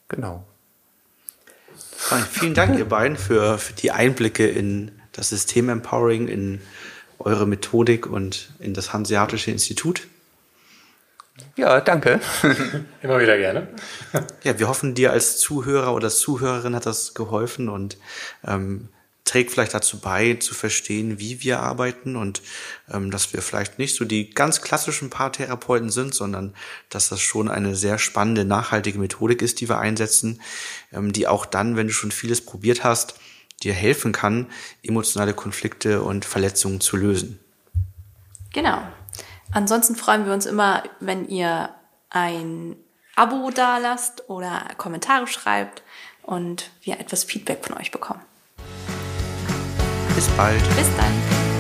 Genau. 0.09 0.45
Vielen 2.31 2.55
Dank, 2.55 2.79
ihr 2.79 2.89
beiden, 2.89 3.17
für, 3.17 3.59
für 3.59 3.73
die 3.73 3.91
Einblicke 3.91 4.47
in 4.47 4.93
das 5.13 5.31
System 5.31 5.69
Empowering, 5.69 6.29
in 6.29 6.61
eure 7.19 7.47
Methodik 7.47 8.07
und 8.07 8.51
in 8.59 8.75
das 8.75 8.93
Hanseatische 8.93 9.51
Institut. 9.51 10.07
Ja, 11.57 11.81
danke. 11.81 12.21
Immer 13.03 13.21
wieder 13.21 13.37
gerne. 13.37 13.69
Ja, 14.43 14.59
wir 14.59 14.69
hoffen, 14.69 14.95
dir 14.95 15.13
als 15.13 15.39
Zuhörer 15.39 15.95
oder 15.95 16.09
Zuhörerin 16.09 16.75
hat 16.75 16.87
das 16.87 17.15
geholfen 17.15 17.69
und 17.69 17.99
ähm, 18.47 18.89
trägt 19.37 19.51
vielleicht 19.51 19.75
dazu 19.75 20.01
bei, 20.01 20.35
zu 20.35 20.55
verstehen, 20.55 21.19
wie 21.19 21.43
wir 21.43 21.61
arbeiten 21.61 22.17
und 22.17 22.41
ähm, 22.91 23.11
dass 23.11 23.35
wir 23.35 23.43
vielleicht 23.43 23.79
nicht 23.79 23.95
so 23.95 24.07
die 24.07 24.31
ganz 24.31 24.63
klassischen 24.63 25.11
Paartherapeuten 25.11 25.91
sind, 25.91 26.15
sondern 26.15 26.55
dass 26.89 27.11
das 27.11 27.21
schon 27.21 27.51
eine 27.51 27.77
sehr 27.77 27.99
spannende, 27.99 28.47
nachhaltige 28.47 28.99
Methodik 28.99 29.43
ist, 29.43 29.61
die 29.61 29.69
wir 29.69 29.79
einsetzen, 29.79 30.41
ähm, 30.91 31.13
die 31.13 31.29
auch 31.29 31.45
dann, 31.45 31.77
wenn 31.77 31.87
du 31.87 31.93
schon 31.93 32.13
vieles 32.13 32.47
probiert 32.47 32.83
hast, 32.83 33.17
dir 33.63 33.75
helfen 33.75 34.13
kann, 34.13 34.47
emotionale 34.83 35.35
Konflikte 35.35 36.01
und 36.01 36.25
Verletzungen 36.25 36.81
zu 36.81 36.97
lösen. 36.97 37.39
Genau. 38.55 38.81
Ansonsten 39.53 39.97
freuen 39.97 40.25
wir 40.25 40.33
uns 40.33 40.47
immer, 40.47 40.83
wenn 41.01 41.29
ihr 41.29 41.75
ein 42.09 42.75
Abo 43.17 43.51
dalasst 43.51 44.31
oder 44.31 44.63
Kommentare 44.79 45.27
schreibt 45.27 45.83
und 46.23 46.71
wir 46.81 46.99
etwas 47.01 47.25
Feedback 47.25 47.63
von 47.67 47.77
euch 47.77 47.91
bekommen. 47.91 48.23
Bis 50.17 50.29
bald. 50.29 50.63
Bis 50.77 50.89
dann. 50.97 51.56